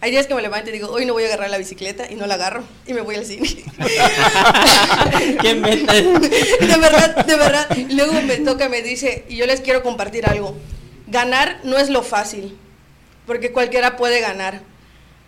Hay 0.00 0.12
días 0.12 0.28
que 0.28 0.34
me 0.34 0.42
levanto 0.42 0.70
y 0.70 0.72
digo, 0.72 0.90
hoy 0.90 1.04
no 1.06 1.12
voy 1.12 1.24
a 1.24 1.26
agarrar 1.26 1.50
la 1.50 1.58
bicicleta 1.58 2.10
y 2.10 2.14
no 2.14 2.26
la 2.26 2.34
agarro 2.34 2.62
y 2.86 2.92
me 2.94 3.00
voy 3.00 3.16
al 3.16 3.24
cine. 3.26 3.48
¿Qué 5.40 5.54
metas? 5.54 5.96
de 5.96 6.76
verdad, 6.78 7.26
de 7.26 7.36
verdad. 7.36 7.68
Luego 7.90 8.12
me 8.22 8.36
toca 8.38 8.68
me 8.68 8.82
dice, 8.82 9.24
y 9.28 9.36
yo 9.36 9.46
les 9.46 9.60
quiero 9.60 9.82
compartir 9.82 10.26
algo. 10.26 10.56
Ganar 11.08 11.60
no 11.64 11.78
es 11.78 11.88
lo 11.90 12.02
fácil, 12.02 12.56
porque 13.26 13.50
cualquiera 13.52 13.96
puede 13.96 14.20
ganar. 14.20 14.60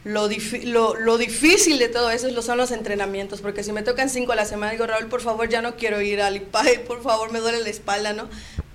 Lo, 0.05 0.29
lo, 0.65 0.95
lo 0.95 1.19
difícil 1.19 1.79
de 1.79 1.89
todo 1.89 2.11
eso 2.11 2.29
es 2.29 2.33
lo- 2.33 2.41
son 2.43 2.57
los 2.57 2.71
entrenamientos, 2.71 3.41
porque 3.43 3.63
si 3.65 3.73
me 3.73 3.83
tocan 3.83 4.09
cinco 4.09 4.33
a 4.33 4.37
la 4.37 4.47
semana, 4.47 4.73
digo, 4.73 4.87
Raúl, 4.87 5.07
por 5.09 5.21
favor, 5.21 5.49
ya 5.49 5.61
no 5.63 5.77
quiero 5.77 6.01
ir 6.01 6.23
al 6.23 6.37
IPAE, 6.37 6.79
por 6.81 7.03
favor, 7.03 7.33
me 7.33 7.41
duele 7.41 7.61
la 7.61 7.69
espalda, 7.69 8.13
¿no? 8.13 8.29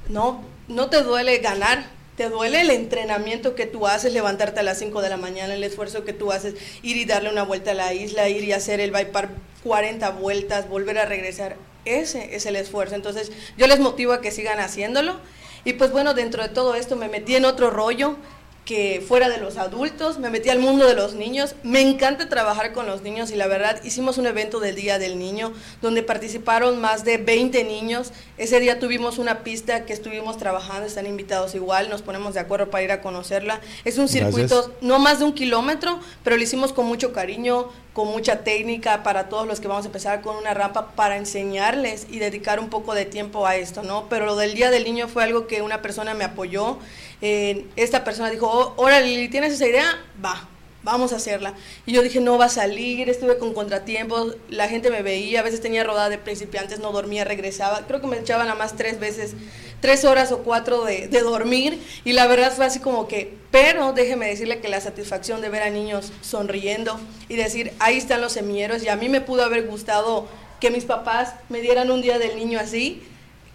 No, 0.10 0.44
no 0.68 0.90
te 0.90 1.02
duele 1.02 1.38
ganar, 1.40 1.86
te 2.16 2.30
duele 2.30 2.62
el 2.62 2.70
entrenamiento 2.70 3.56
que 3.56 3.66
tú 3.66 3.88
haces, 3.88 4.14
levantarte 4.14 4.62
a 4.62 4.64
las 4.64 4.80
5 4.80 5.02
de 5.02 5.10
la 5.10 5.18
mañana, 5.18 5.54
el 5.54 5.64
esfuerzo 5.64 6.06
que 6.06 6.14
tú 6.14 6.32
haces, 6.32 6.56
ir 6.82 6.98
y 6.98 7.06
darle 7.06 7.30
una 7.30 7.44
vuelta 7.44 7.72
a 7.72 7.76
la 7.76 7.94
isla, 7.94 8.30
ir 8.30 8.44
y 8.44 8.54
hacer 8.54 8.80
el 8.80 8.92
bypass 8.92 9.30
40 9.64 10.10
vueltas, 10.12 10.70
volver 10.70 10.98
a 10.98 11.06
regresar. 11.06 11.58
Ese 11.84 12.36
es 12.36 12.46
el 12.46 12.56
esfuerzo. 12.56 12.96
Entonces, 12.96 13.32
yo 13.58 13.68
les 13.68 13.80
motivo 13.80 14.14
a 14.14 14.22
que 14.22 14.32
sigan 14.32 14.60
haciéndolo. 14.60 15.20
Y 15.66 15.74
pues 15.74 15.92
bueno, 15.92 16.14
dentro 16.14 16.44
de 16.44 16.50
todo 16.50 16.76
esto 16.76 16.96
me 16.96 17.10
metí 17.10 17.36
en 17.36 17.46
otro 17.46 17.72
rollo 17.72 18.18
que 18.66 19.04
fuera 19.08 19.30
de 19.30 19.38
los 19.38 19.58
adultos, 19.58 20.18
me 20.18 20.32
metí 20.32 20.50
al 20.50 20.60
mundo 20.60 20.88
de 20.88 20.96
los 20.96 21.14
niños. 21.14 21.56
Me 21.64 21.82
encanta 21.82 22.28
trabajar 22.28 22.74
con 22.74 22.88
los 22.88 23.04
niños 23.04 23.30
y 23.32 23.36
la 23.36 23.46
verdad 23.48 23.80
hicimos 23.84 24.18
un 24.18 24.26
evento 24.26 24.60
del 24.60 24.76
Día 24.76 24.98
del 24.98 25.20
Niño 25.20 25.54
donde 25.84 26.02
participaron 26.02 26.82
más 26.82 27.06
de 27.06 27.18
20 27.18 27.64
niños. 27.64 28.12
Ese 28.38 28.60
día 28.60 28.80
tuvimos 28.80 29.20
una 29.20 29.44
pista 29.44 29.86
que 29.86 29.94
estuvimos 29.94 30.38
trabajando, 30.38 30.88
están 30.88 31.06
invitados 31.06 31.54
igual, 31.54 31.90
nos 31.90 32.02
ponemos 32.02 32.34
de 32.34 32.40
acuerdo 32.40 32.72
para 32.72 32.84
ir 32.84 32.92
a 32.92 33.02
conocerla. 33.02 33.62
Es 33.86 33.98
un 33.98 34.08
Gracias. 34.08 34.26
circuito 34.26 34.74
no 34.82 34.98
más 34.98 35.20
de 35.20 35.26
un 35.26 35.34
kilómetro, 35.34 36.00
pero 36.24 36.36
lo 36.36 36.44
hicimos 36.44 36.74
con 36.74 36.88
mucho 36.88 37.14
cariño, 37.14 37.70
con 37.96 38.10
mucha 38.10 38.44
técnica 38.44 39.04
para 39.04 39.30
todos 39.30 39.48
los 39.48 39.62
que 39.62 39.70
vamos 39.70 39.86
a 39.86 39.88
empezar 39.88 40.22
con 40.22 40.36
una 40.36 40.54
rampa 40.54 40.92
para 40.92 41.16
enseñarles 41.16 42.08
y 42.10 42.20
dedicar 42.20 42.60
un 42.60 42.70
poco 42.70 42.94
de 42.94 43.06
tiempo 43.06 43.48
a 43.48 43.56
esto, 43.56 43.84
¿no? 43.84 44.10
Pero 44.10 44.26
lo 44.26 44.36
del 44.36 44.54
Día 44.54 44.70
del 44.70 44.84
Niño 44.84 45.08
fue 45.08 45.24
algo 45.24 45.48
que 45.48 45.62
una 45.62 45.82
persona 45.82 46.14
me 46.14 46.26
apoyó. 46.26 46.78
eh, 47.22 47.66
esta 47.78 48.04
persona 48.04 48.30
dijo, 48.30 48.48
oh, 48.52 48.74
órale, 48.76 49.30
¿tienes 49.30 49.54
esa 49.54 49.66
idea? 49.66 49.86
Va, 50.24 50.46
vamos 50.84 51.14
a 51.14 51.16
hacerla. 51.16 51.54
Y 51.86 51.94
yo 51.94 52.04
dije, 52.04 52.20
no 52.20 52.38
va 52.38 52.46
a 52.46 52.50
salir, 52.50 53.10
estuve 53.10 53.38
con 53.38 53.54
contratiempos, 53.54 54.36
la 54.50 54.68
gente 54.68 54.90
me 54.90 55.02
veía, 55.02 55.40
a 55.40 55.44
veces 55.44 55.62
tenía 55.62 55.86
rodada 55.86 56.10
de 56.10 56.18
principiantes, 56.18 56.80
no 56.80 56.92
dormía, 56.92 57.24
regresaba. 57.24 57.88
Creo 57.88 58.02
que 58.02 58.08
me 58.08 58.18
echaban 58.18 58.50
a 58.50 58.56
más 58.56 58.76
tres 58.76 59.00
veces, 59.00 59.36
tres 59.86 60.04
horas 60.04 60.32
o 60.32 60.40
cuatro 60.40 60.84
de, 60.84 61.08
de 61.08 61.22
dormir. 61.22 61.80
Y 62.04 62.14
la 62.14 62.26
verdad 62.28 62.52
fue 62.56 62.66
así 62.66 62.80
como 62.80 63.08
que, 63.08 63.34
pero 63.52 63.94
déjeme 63.94 64.28
decirle 64.28 64.60
que 64.60 64.68
la 64.70 64.82
satisfacción 64.82 65.42
de 65.42 65.50
ver 65.50 65.62
a 65.62 65.70
niños 65.70 66.12
sonriendo 66.22 67.00
y 67.30 67.36
decir, 67.36 67.72
ahí 67.80 67.98
están 67.98 68.22
los 68.22 68.34
semilleros. 68.34 68.82
Y 68.84 68.90
a 68.90 68.96
mí 68.96 69.10
me 69.10 69.22
pudo 69.22 69.44
haber 69.44 69.68
gustado 69.68 70.28
que 70.60 70.72
mis 70.72 70.86
papás 70.86 71.34
me 71.50 71.62
dieran 71.62 71.92
un 71.92 72.02
día 72.02 72.18
del 72.18 72.36
niño 72.36 72.60
así 72.60 73.04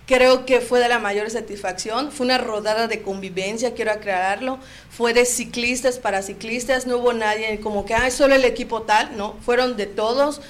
creo 0.07 0.45
que 0.45 0.61
fue 0.61 0.81
de 0.81 0.89
la 0.89 0.99
mayor 0.99 1.31
satisfacción. 1.31 2.11
Fue 2.11 2.25
una 2.27 2.37
rodada 2.37 2.89
de 2.89 3.01
convivencia, 3.01 3.75
quiero 3.75 3.93
aclararlo. 3.93 4.59
Fue 4.91 5.15
de 5.15 5.25
ciclistas 5.25 6.01
para 6.01 6.23
ciclistas, 6.23 6.89
no 6.89 6.97
hubo 6.99 7.13
nadie 7.13 7.61
como 7.61 7.85
que, 7.85 7.95
ah, 7.95 8.11
solo 8.11 8.35
el 8.35 8.45
equipo 8.45 8.83
tal, 8.83 9.17
no, 9.17 9.37
fueron 9.47 9.77
de 9.77 9.87
todos. 9.87 10.41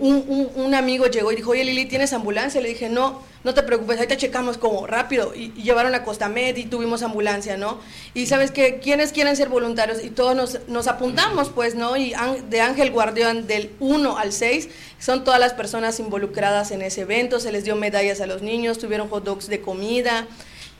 Un, 0.00 0.24
un- 0.26 0.50
un 0.54 0.74
amigo 0.74 1.06
llegó 1.06 1.30
y 1.32 1.36
dijo, 1.36 1.50
oye 1.50 1.64
Lili, 1.64 1.84
¿tienes 1.84 2.14
ambulancia? 2.14 2.62
Le 2.62 2.70
dije, 2.70 2.88
no, 2.88 3.22
no 3.44 3.54
te 3.54 3.62
preocupes, 3.62 4.00
ahí 4.00 4.06
te 4.06 4.16
checamos 4.16 4.58
como 4.58 4.86
rápido. 4.86 5.32
Y, 5.34 5.52
llevaron 5.52 5.94
a 5.94 6.04
Costamed 6.04 6.56
y 6.56 6.64
tuvimos 6.64 7.02
ambulancia, 7.02 7.56
¿no? 7.56 7.78
Y 8.14 8.26
sabes 8.26 8.50
que, 8.50 8.78
¿quiénes 8.80 9.12
quieren 9.12 9.36
ser 9.36 9.48
voluntarios? 9.48 10.02
Y 10.04 10.10
todos 10.10 10.34
nos, 10.34 10.58
nos 10.68 10.86
apuntamos, 10.88 11.50
pues, 11.50 11.74
¿no? 11.74 11.96
Y 11.96 12.12
Án- 12.14 12.48
de 12.48 12.60
Ángel 12.60 12.90
Guardián 12.90 13.46
del 13.46 13.70
1 13.80 14.18
al 14.18 14.32
6 14.32 14.68
son 14.98 15.24
todas 15.24 15.38
las 15.40 15.54
personas 15.54 16.00
involucradas 16.00 16.70
en 16.72 16.82
ese 16.82 17.02
evento, 17.02 17.38
se 17.40 17.52
les 17.52 17.64
dio 17.64 17.76
medallas 17.76 18.20
a 18.20 18.26
los 18.26 18.42
niños, 18.42 18.78
tuvieron 18.78 19.08
hot 19.08 19.24
dogs 19.24 19.46
de 19.48 19.60
comida. 19.60 20.26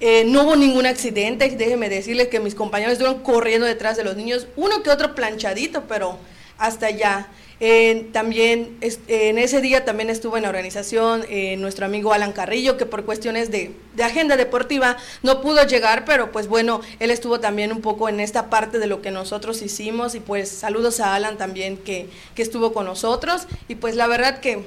Eh, 0.01 0.25
no 0.27 0.45
hubo 0.45 0.55
ningún 0.55 0.87
accidente, 0.87 1.49
déjenme 1.51 1.89
decirles 1.89 2.29
que 2.29 2.39
mis 2.39 2.55
compañeros 2.55 2.93
estuvieron 2.93 3.23
corriendo 3.23 3.67
detrás 3.67 3.97
de 3.97 4.05
los 4.05 4.17
niños, 4.17 4.47
uno 4.55 4.83
que 4.85 4.91
otro 4.91 5.17
planchadito, 5.17 5.85
pero 5.89 6.19
hasta 6.59 6.87
allá. 6.87 7.29
Eh, 7.61 8.09
también 8.13 8.77
en 9.09 9.37
ese 9.37 9.61
día 9.61 9.85
también 9.85 10.11
estuvo 10.11 10.37
en 10.37 10.45
la 10.45 10.49
organización 10.49 11.25
eh, 11.29 11.57
nuestro 11.57 11.87
amigo 11.87 12.13
Alan 12.13 12.31
Carrillo, 12.31 12.77
que 12.77 12.87
por 12.87 13.05
cuestiones 13.05 13.51
de, 13.51 13.73
de 13.97 14.05
agenda 14.05 14.37
deportiva 14.37 14.97
no 15.25 15.41
pudo 15.41 15.67
llegar, 15.67 16.05
pero 16.05 16.31
pues 16.31 16.47
bueno, 16.47 16.83
él 17.01 17.11
estuvo 17.11 17.41
también 17.41 17.73
un 17.73 17.81
poco 17.81 18.09
en 18.09 18.21
esta 18.21 18.49
parte 18.49 18.79
de 18.79 18.87
lo 18.87 19.03
que 19.03 19.11
nosotros 19.11 19.61
hicimos 19.61 20.15
y 20.15 20.21
pues 20.21 20.49
saludos 20.49 21.01
a 21.01 21.17
Alan 21.17 21.37
también 21.37 21.79
que, 21.79 22.09
que 22.37 22.43
estuvo 22.43 22.73
con 22.73 22.87
nosotros 22.87 23.49
y 23.67 23.75
pues 23.75 23.97
la 23.97 24.07
verdad 24.07 24.39
que 24.39 24.65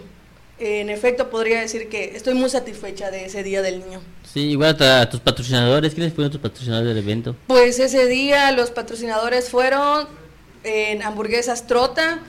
eh, 0.59 0.81
en 0.81 0.89
efecto 0.89 1.29
podría 1.29 1.61
decir 1.61 1.87
que 1.87 2.13
estoy 2.13 2.33
muy 2.33 2.49
satisfecha 2.49 3.09
de 3.09 3.23
ese 3.23 3.41
Día 3.41 3.61
del 3.61 3.79
Niño. 3.79 4.01
Sí, 4.33 4.49
igual 4.49 4.75
a, 4.81 4.99
a 4.99 5.09
tus 5.09 5.21
patrocinadores, 5.21 5.95
¿qué 5.95 6.01
les 6.01 6.13
fueron 6.13 6.29
tus 6.29 6.41
patrocinadores 6.41 6.93
del 6.93 6.97
evento? 7.01 7.37
Pues 7.47 7.79
ese 7.79 8.05
día 8.07 8.51
los 8.51 8.69
patrocinadores 8.69 9.49
fueron 9.49 10.07
en 10.63 11.01
hamburguesas 11.03 11.67
Trota, 11.67 12.19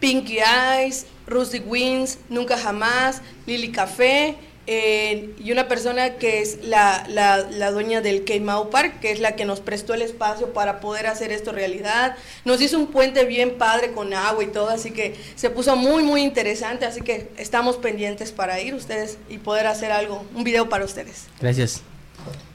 Pinky 0.00 0.38
Eyes, 0.38 1.06
Rustic 1.26 1.64
Wings, 1.66 2.18
Nunca 2.28 2.56
Jamás, 2.56 3.22
Lily 3.46 3.72
Café 3.72 4.36
eh, 4.68 5.30
y 5.38 5.52
una 5.52 5.68
persona 5.68 6.14
que 6.14 6.40
es 6.40 6.64
la, 6.64 7.06
la, 7.08 7.38
la 7.50 7.70
dueña 7.70 8.00
del 8.00 8.24
Keimau 8.24 8.68
Park, 8.68 8.98
que 9.00 9.12
es 9.12 9.20
la 9.20 9.36
que 9.36 9.44
nos 9.44 9.60
prestó 9.60 9.94
el 9.94 10.02
espacio 10.02 10.52
para 10.52 10.80
poder 10.80 11.06
hacer 11.06 11.30
esto 11.30 11.52
realidad. 11.52 12.16
Nos 12.44 12.60
hizo 12.60 12.76
un 12.78 12.88
puente 12.88 13.24
bien 13.24 13.58
padre 13.58 13.92
con 13.92 14.12
agua 14.12 14.42
y 14.42 14.48
todo, 14.48 14.70
así 14.70 14.90
que 14.90 15.14
se 15.36 15.50
puso 15.50 15.76
muy, 15.76 16.02
muy 16.02 16.22
interesante, 16.22 16.84
así 16.84 17.00
que 17.00 17.30
estamos 17.36 17.76
pendientes 17.76 18.32
para 18.32 18.60
ir 18.60 18.74
ustedes 18.74 19.18
y 19.28 19.38
poder 19.38 19.68
hacer 19.68 19.92
algo, 19.92 20.24
un 20.34 20.42
video 20.42 20.68
para 20.68 20.84
ustedes. 20.84 21.26
Gracias. 21.40 21.82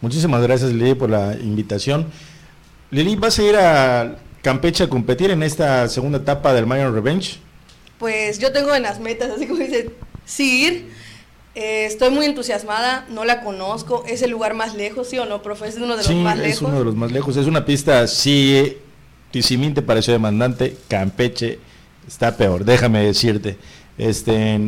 Muchísimas 0.01 0.41
gracias 0.41 0.71
Lili 0.71 0.95
por 0.95 1.09
la 1.09 1.33
invitación. 1.35 2.11
Lili, 2.89 3.15
¿vas 3.15 3.39
a 3.39 3.43
ir 3.43 3.55
a 3.55 4.17
Campeche 4.41 4.83
a 4.83 4.89
competir 4.89 5.31
en 5.31 5.43
esta 5.43 5.87
segunda 5.87 6.17
etapa 6.17 6.53
del 6.53 6.65
Mayor 6.65 6.93
Revenge? 6.93 7.37
Pues 7.99 8.39
yo 8.39 8.51
tengo 8.51 8.73
en 8.73 8.81
las 8.83 8.99
metas, 8.99 9.29
así 9.29 9.45
como 9.47 9.59
dice, 9.59 9.91
sí 10.25 10.65
ir. 10.65 10.91
Eh, 11.53 11.85
estoy 11.85 12.09
muy 12.09 12.25
entusiasmada, 12.25 13.05
no 13.09 13.25
la 13.25 13.41
conozco, 13.41 14.03
es 14.07 14.21
el 14.21 14.31
lugar 14.31 14.53
más 14.53 14.73
lejos, 14.73 15.09
¿sí 15.09 15.19
o 15.19 15.25
no, 15.25 15.43
profe? 15.43 15.67
Es 15.67 15.75
uno 15.75 15.89
de 15.89 15.97
los 15.97 16.05
sí, 16.05 16.15
más 16.15 16.37
es 16.37 16.41
lejos. 16.41 16.61
uno 16.61 16.79
de 16.79 16.85
los 16.85 16.95
más 16.95 17.11
lejos. 17.11 17.37
Es 17.37 17.45
una 17.45 17.65
pista, 17.65 18.07
sí, 18.07 18.77
Tizimín 19.31 19.73
te 19.73 19.81
pareció 19.81 20.13
demandante, 20.13 20.77
Campeche 20.87 21.59
está 22.07 22.35
peor, 22.37 22.65
déjame 22.65 23.03
decirte. 23.05 23.57
Este, 23.97 24.59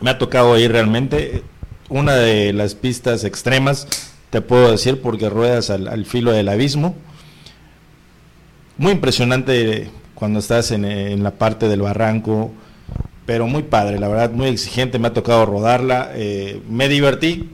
me 0.00 0.10
ha 0.10 0.18
tocado 0.18 0.58
ir 0.58 0.72
realmente. 0.72 1.42
Una 1.90 2.14
de 2.14 2.52
las 2.54 2.74
pistas 2.74 3.24
extremas, 3.24 3.86
te 4.30 4.40
puedo 4.40 4.70
decir, 4.70 5.00
porque 5.02 5.28
ruedas 5.28 5.70
al, 5.70 5.86
al 5.86 6.06
filo 6.06 6.32
del 6.32 6.48
abismo. 6.48 6.96
Muy 8.76 8.92
impresionante 8.92 9.88
cuando 10.14 10.40
estás 10.40 10.70
en, 10.72 10.84
en 10.84 11.22
la 11.22 11.30
parte 11.32 11.68
del 11.68 11.82
barranco, 11.82 12.52
pero 13.24 13.46
muy 13.46 13.62
padre, 13.62 13.98
la 13.98 14.08
verdad, 14.08 14.30
muy 14.30 14.48
exigente. 14.48 14.98
Me 14.98 15.08
ha 15.08 15.12
tocado 15.12 15.46
rodarla, 15.46 16.10
eh, 16.14 16.60
me 16.68 16.88
divertí, 16.88 17.50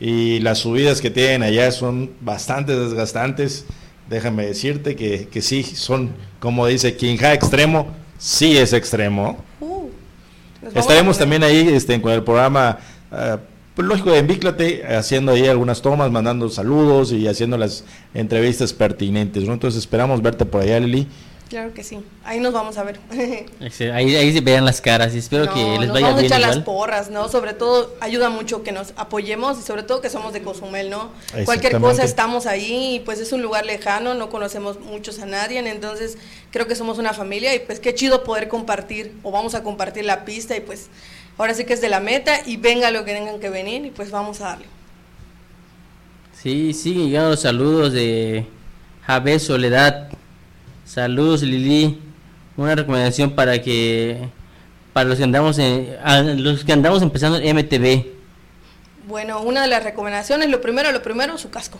y 0.00 0.40
las 0.40 0.58
subidas 0.58 1.00
que 1.00 1.10
tienen 1.10 1.42
allá 1.42 1.70
son 1.70 2.10
bastante 2.20 2.76
desgastantes. 2.76 3.64
Déjame 4.08 4.46
decirte 4.46 4.96
que, 4.96 5.28
que 5.28 5.40
sí, 5.40 5.62
son, 5.62 6.10
como 6.40 6.66
dice 6.66 6.96
Kinja, 6.96 7.32
extremo, 7.32 7.88
sí 8.18 8.56
es 8.56 8.72
extremo. 8.72 9.38
Uh, 9.60 9.88
Estaremos 10.74 11.16
también 11.16 11.44
ahí 11.44 11.68
este, 11.72 12.00
con 12.02 12.12
el 12.12 12.24
programa, 12.24 12.78
ah, 13.12 13.38
pues 13.74 13.86
lógico, 13.88 14.10
de 14.10 14.18
Envíclate, 14.18 14.86
haciendo 14.96 15.32
ahí 15.32 15.46
algunas 15.46 15.80
tomas, 15.82 16.10
mandando 16.10 16.48
saludos 16.48 17.12
y 17.12 17.26
haciendo 17.28 17.56
las 17.56 17.84
entrevistas 18.14 18.72
pertinentes. 18.72 19.44
¿no? 19.44 19.52
Entonces 19.52 19.78
esperamos 19.80 20.22
verte 20.22 20.44
por 20.44 20.62
allá, 20.62 20.80
Lili. 20.80 21.06
Claro 21.48 21.74
que 21.74 21.82
sí, 21.82 21.98
ahí 22.22 22.38
nos 22.38 22.52
vamos 22.52 22.78
a 22.78 22.84
ver. 22.84 23.00
Ahí, 23.92 24.14
ahí 24.14 24.32
se 24.32 24.40
vean 24.40 24.64
las 24.64 24.80
caras 24.80 25.16
y 25.16 25.18
espero 25.18 25.46
No, 25.46 25.54
que 25.54 25.60
les 25.80 25.88
nos 25.88 25.94
vaya 25.94 26.06
vamos 26.06 26.18
a 26.18 26.20
bien 26.20 26.26
echar 26.26 26.40
las 26.40 26.50
igual. 26.58 26.64
porras, 26.64 27.10
¿no? 27.10 27.28
Sobre 27.28 27.54
todo 27.54 27.92
ayuda 28.00 28.30
mucho 28.30 28.62
que 28.62 28.70
nos 28.70 28.92
apoyemos 28.96 29.58
y 29.58 29.62
sobre 29.62 29.82
todo 29.82 30.00
que 30.00 30.10
somos 30.10 30.32
de 30.32 30.42
Cozumel, 30.42 30.90
¿no? 30.90 31.10
Cualquier 31.44 31.80
cosa 31.80 32.04
estamos 32.04 32.46
ahí 32.46 32.94
y 32.94 33.00
pues 33.00 33.18
es 33.18 33.32
un 33.32 33.42
lugar 33.42 33.66
lejano, 33.66 34.14
no 34.14 34.30
conocemos 34.30 34.78
muchos 34.78 35.18
a 35.18 35.26
nadie, 35.26 35.58
entonces 35.58 36.18
creo 36.52 36.68
que 36.68 36.76
somos 36.76 36.98
una 36.98 37.14
familia 37.14 37.52
y 37.52 37.58
pues 37.58 37.80
qué 37.80 37.96
chido 37.96 38.22
poder 38.22 38.46
compartir 38.46 39.12
o 39.24 39.32
vamos 39.32 39.56
a 39.56 39.64
compartir 39.64 40.04
la 40.04 40.24
pista 40.24 40.56
y 40.56 40.60
pues 40.60 40.86
ahora 41.40 41.54
sí 41.54 41.64
que 41.64 41.72
es 41.72 41.80
de 41.80 41.88
la 41.88 42.00
meta 42.00 42.40
y 42.44 42.58
venga 42.58 42.90
lo 42.90 43.02
que 43.06 43.14
tengan 43.14 43.40
que 43.40 43.48
venir 43.48 43.86
y 43.86 43.90
pues 43.90 44.10
vamos 44.10 44.42
a 44.42 44.48
darle. 44.48 44.66
Sí, 46.34 46.74
siguen 46.74 47.06
llegando 47.06 47.30
los 47.30 47.40
saludos 47.40 47.94
de 47.94 48.44
Javé 49.06 49.38
Soledad. 49.38 50.10
Saludos 50.84 51.42
Lili. 51.42 51.98
Una 52.58 52.74
recomendación 52.74 53.30
para 53.30 53.62
que 53.62 54.28
para 54.92 55.08
los 55.08 55.16
que 55.16 55.24
andamos 55.24 55.58
en, 55.58 55.96
a 56.04 56.20
los 56.20 56.62
que 56.62 56.72
andamos 56.74 57.00
empezando 57.00 57.38
en 57.38 57.56
MTV. 57.56 58.04
Bueno, 59.08 59.40
una 59.40 59.62
de 59.62 59.68
las 59.68 59.82
recomendaciones, 59.82 60.50
lo 60.50 60.60
primero, 60.60 60.92
lo 60.92 61.00
primero, 61.00 61.38
su 61.38 61.48
casco. 61.48 61.78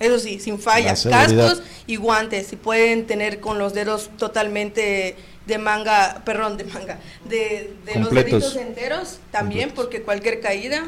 Eso 0.00 0.18
sí, 0.18 0.40
sin 0.40 0.58
fallas, 0.58 1.06
cascos 1.08 1.62
y 1.86 1.96
guantes. 1.96 2.48
Si 2.48 2.56
pueden 2.56 3.06
tener 3.06 3.38
con 3.38 3.58
los 3.60 3.74
dedos 3.74 4.10
totalmente 4.18 5.16
de 5.46 5.58
manga, 5.58 6.22
perdón, 6.24 6.56
de 6.56 6.64
manga, 6.64 6.98
de, 7.24 7.72
de 7.84 8.00
los 8.00 8.10
deditos 8.10 8.56
enteros 8.56 9.18
también, 9.30 9.68
Completos. 9.68 9.84
porque 9.84 10.02
cualquier 10.02 10.40
caída 10.40 10.82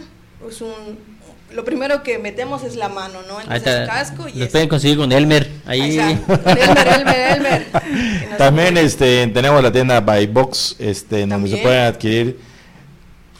es 0.48 0.60
un... 0.60 0.98
Lo 1.52 1.64
primero 1.64 2.02
que 2.02 2.18
metemos 2.18 2.62
es 2.62 2.76
la 2.76 2.90
mano, 2.90 3.22
¿no? 3.26 3.38
Ahí 3.38 3.44
Entonces 3.44 3.66
está. 3.68 3.82
el 3.82 3.88
casco 3.88 4.28
y 4.28 4.38
Los 4.38 4.50
pueden 4.50 4.68
conseguir 4.68 4.98
con 4.98 5.10
Elmer. 5.12 5.50
Ahí. 5.64 5.98
Elmer, 5.98 6.88
Elmer, 6.88 7.36
Elmer. 7.36 7.66
También 8.36 8.76
este, 8.76 9.26
tenemos 9.28 9.62
la 9.62 9.72
tienda 9.72 10.00
By 10.00 10.26
Box, 10.26 10.76
este, 10.78 11.22
en 11.22 11.30
donde 11.30 11.48
se 11.48 11.56
pueden 11.56 11.86
adquirir 11.86 12.38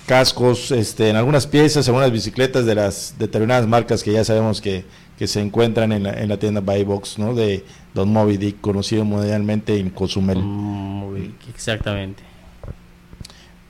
cascos, 0.07 0.71
este, 0.71 1.11
en 1.11 1.17
algunas 1.17 1.47
piezas, 1.47 1.87
algunas 1.87 2.11
bicicletas 2.11 2.65
de 2.65 2.75
las 2.75 3.15
determinadas 3.19 3.67
marcas 3.67 4.03
que 4.03 4.11
ya 4.13 4.25
sabemos 4.25 4.63
que, 4.63 4.87
que 5.19 5.27
se 5.27 5.41
encuentran 5.41 5.93
en 5.93 6.05
la, 6.05 6.15
en 6.15 6.31
la 6.31 6.39
tienda 6.39 6.63
By 6.63 6.85
Box, 6.85 7.19
¿no? 7.19 7.35
De 7.35 7.63
Don 7.99 8.13
Moby 8.13 8.37
Dick, 8.37 8.61
conocido 8.61 9.05
mundialmente 9.05 9.77
en 9.77 9.91
Cozumel. 9.91 10.39
Mm, 10.39 11.33
exactamente. 11.53 12.23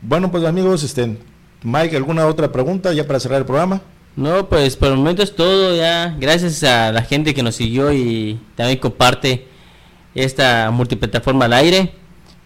Bueno, 0.03 0.31
pues 0.31 0.45
amigos, 0.45 0.83
este, 0.83 1.17
Mike, 1.63 1.97
¿alguna 1.97 2.27
otra 2.27 2.53
pregunta 2.53 2.93
ya 2.93 3.07
para 3.07 3.21
cerrar 3.21 3.39
el 3.39 3.47
programa? 3.47 3.81
No, 4.17 4.47
pues 4.47 4.77
por 4.77 4.89
el 4.89 4.97
momento 4.97 5.23
es 5.23 5.35
todo 5.35 5.75
ya. 5.75 6.15
Gracias 6.21 6.63
a 6.63 6.93
la 6.93 7.01
gente 7.03 7.33
que 7.33 7.43
nos 7.43 7.57
siguió 7.57 7.91
y 7.91 8.39
también 8.55 8.79
comparte 8.79 9.49
esta 10.15 10.71
multiplataforma 10.71 11.47
al 11.47 11.55
aire. 11.55 11.95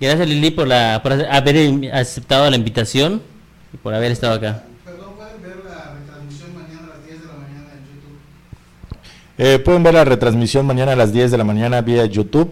Gracias 0.01 0.29
Lili 0.29 0.53
por, 0.53 0.69
la, 0.69 1.01
por 1.03 1.13
haber 1.13 1.93
aceptado 1.93 2.49
la 2.49 2.55
invitación 2.55 3.21
y 3.73 3.77
por 3.77 3.93
haber 3.93 4.13
estado 4.13 4.35
acá. 4.35 4.63
Perdón, 4.85 5.15
pueden 5.17 5.43
ver 5.43 5.65
la 5.65 5.95
retransmisión 5.95 6.55
mañana 6.55 6.93
a 6.93 6.97
las 6.97 7.07
10 7.07 7.21
de 7.23 7.27
la 7.27 7.33
mañana 7.33 7.71
en 7.75 7.87
YouTube. 7.87 8.19
Eh, 9.39 9.59
pueden 9.59 9.83
ver 9.83 9.95
la 9.95 10.05
retransmisión 10.05 10.67
mañana 10.67 10.93
a 10.93 10.97
las 10.97 11.13
10 11.13 11.31
de 11.31 11.39
la 11.39 11.45
mañana 11.45 11.81
vía 11.81 12.05
YouTube. 12.05 12.51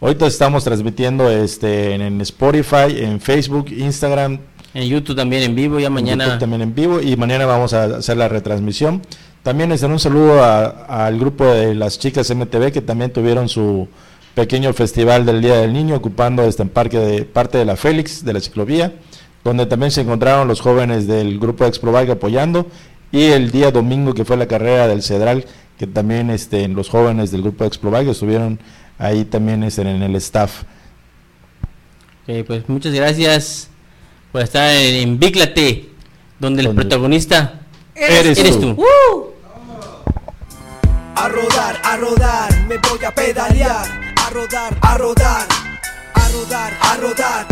Ahorita 0.00 0.26
estamos 0.26 0.62
transmitiendo 0.62 1.30
este, 1.30 1.94
en, 1.94 2.20
Spotify, 2.20 2.98
en 2.98 3.20
Facebook, 3.20 3.70
Instagram, 3.70 4.38
En 4.74 4.84
YouTube 4.88 5.16
también 5.16 5.42
en 5.42 5.54
vivo, 5.54 5.80
ya 5.80 5.90
mañana. 5.90 6.24
YouTube 6.24 6.38
también 6.38 6.62
en 6.62 6.74
vivo 6.74 7.00
y 7.00 7.16
mañana 7.16 7.46
vamos 7.46 7.72
a 7.72 7.84
hacer 7.96 8.16
la 8.16 8.28
retransmisión. 8.28 9.02
También 9.42 9.72
este, 9.72 9.86
un 9.86 9.98
saludo 9.98 10.44
al 10.44 11.18
grupo 11.18 11.44
de 11.46 11.74
las 11.74 11.98
chicas 11.98 12.32
MTV 12.32 12.72
que 12.72 12.82
también 12.82 13.12
tuvieron 13.12 13.48
su 13.48 13.88
pequeño 14.34 14.72
festival 14.72 15.24
del 15.24 15.40
Día 15.40 15.56
del 15.56 15.72
Niño 15.72 15.96
ocupando 15.96 16.44
este 16.44 16.64
parque 16.66 16.98
de 16.98 17.24
parte 17.24 17.58
de 17.58 17.64
la 17.64 17.76
Félix 17.76 18.24
de 18.24 18.34
la 18.34 18.40
ciclovía, 18.40 18.92
donde 19.42 19.66
también 19.66 19.90
se 19.90 20.02
encontraron 20.02 20.46
los 20.46 20.60
jóvenes 20.60 21.08
del 21.08 21.38
grupo 21.40 21.64
Exprobike 21.64 22.12
apoyando 22.12 22.66
y 23.10 23.24
el 23.24 23.50
día 23.50 23.70
domingo 23.72 24.14
que 24.14 24.24
fue 24.24 24.36
la 24.36 24.46
carrera 24.46 24.86
del 24.86 25.02
Cedral 25.02 25.44
que 25.78 25.86
también 25.86 26.30
este 26.30 26.66
los 26.68 26.88
jóvenes 26.88 27.30
del 27.30 27.42
grupo 27.42 27.64
Exprobike 27.64 28.10
estuvieron 28.10 28.58
ahí 28.98 29.24
también 29.24 29.62
este, 29.62 29.82
en 29.82 30.02
el 30.02 30.16
staff. 30.16 30.62
Ok, 32.26 32.46
pues 32.46 32.68
muchas 32.68 32.92
gracias 32.92 33.68
por 34.32 34.42
estar 34.42 34.70
en, 34.74 35.08
en 35.08 35.18
Bíclate, 35.18 35.88
donde 36.38 36.62
el 36.62 36.74
protagonista 36.74 37.60
Eres 37.94 38.38
eres 38.38 38.60
tú. 38.60 38.74
tú. 38.74 38.82
¡Uh! 38.82 39.26
A 41.16 41.28
rodar, 41.28 41.80
a 41.82 41.96
rodar, 41.96 42.66
me 42.68 42.76
voy 42.78 43.04
a 43.04 43.10
pedalear. 43.12 44.14
A 44.16 44.30
rodar, 44.30 44.78
a 44.80 44.98
rodar, 44.98 45.46
a 46.14 46.28
rodar, 46.28 46.78
a 46.80 46.96
rodar. 46.96 47.46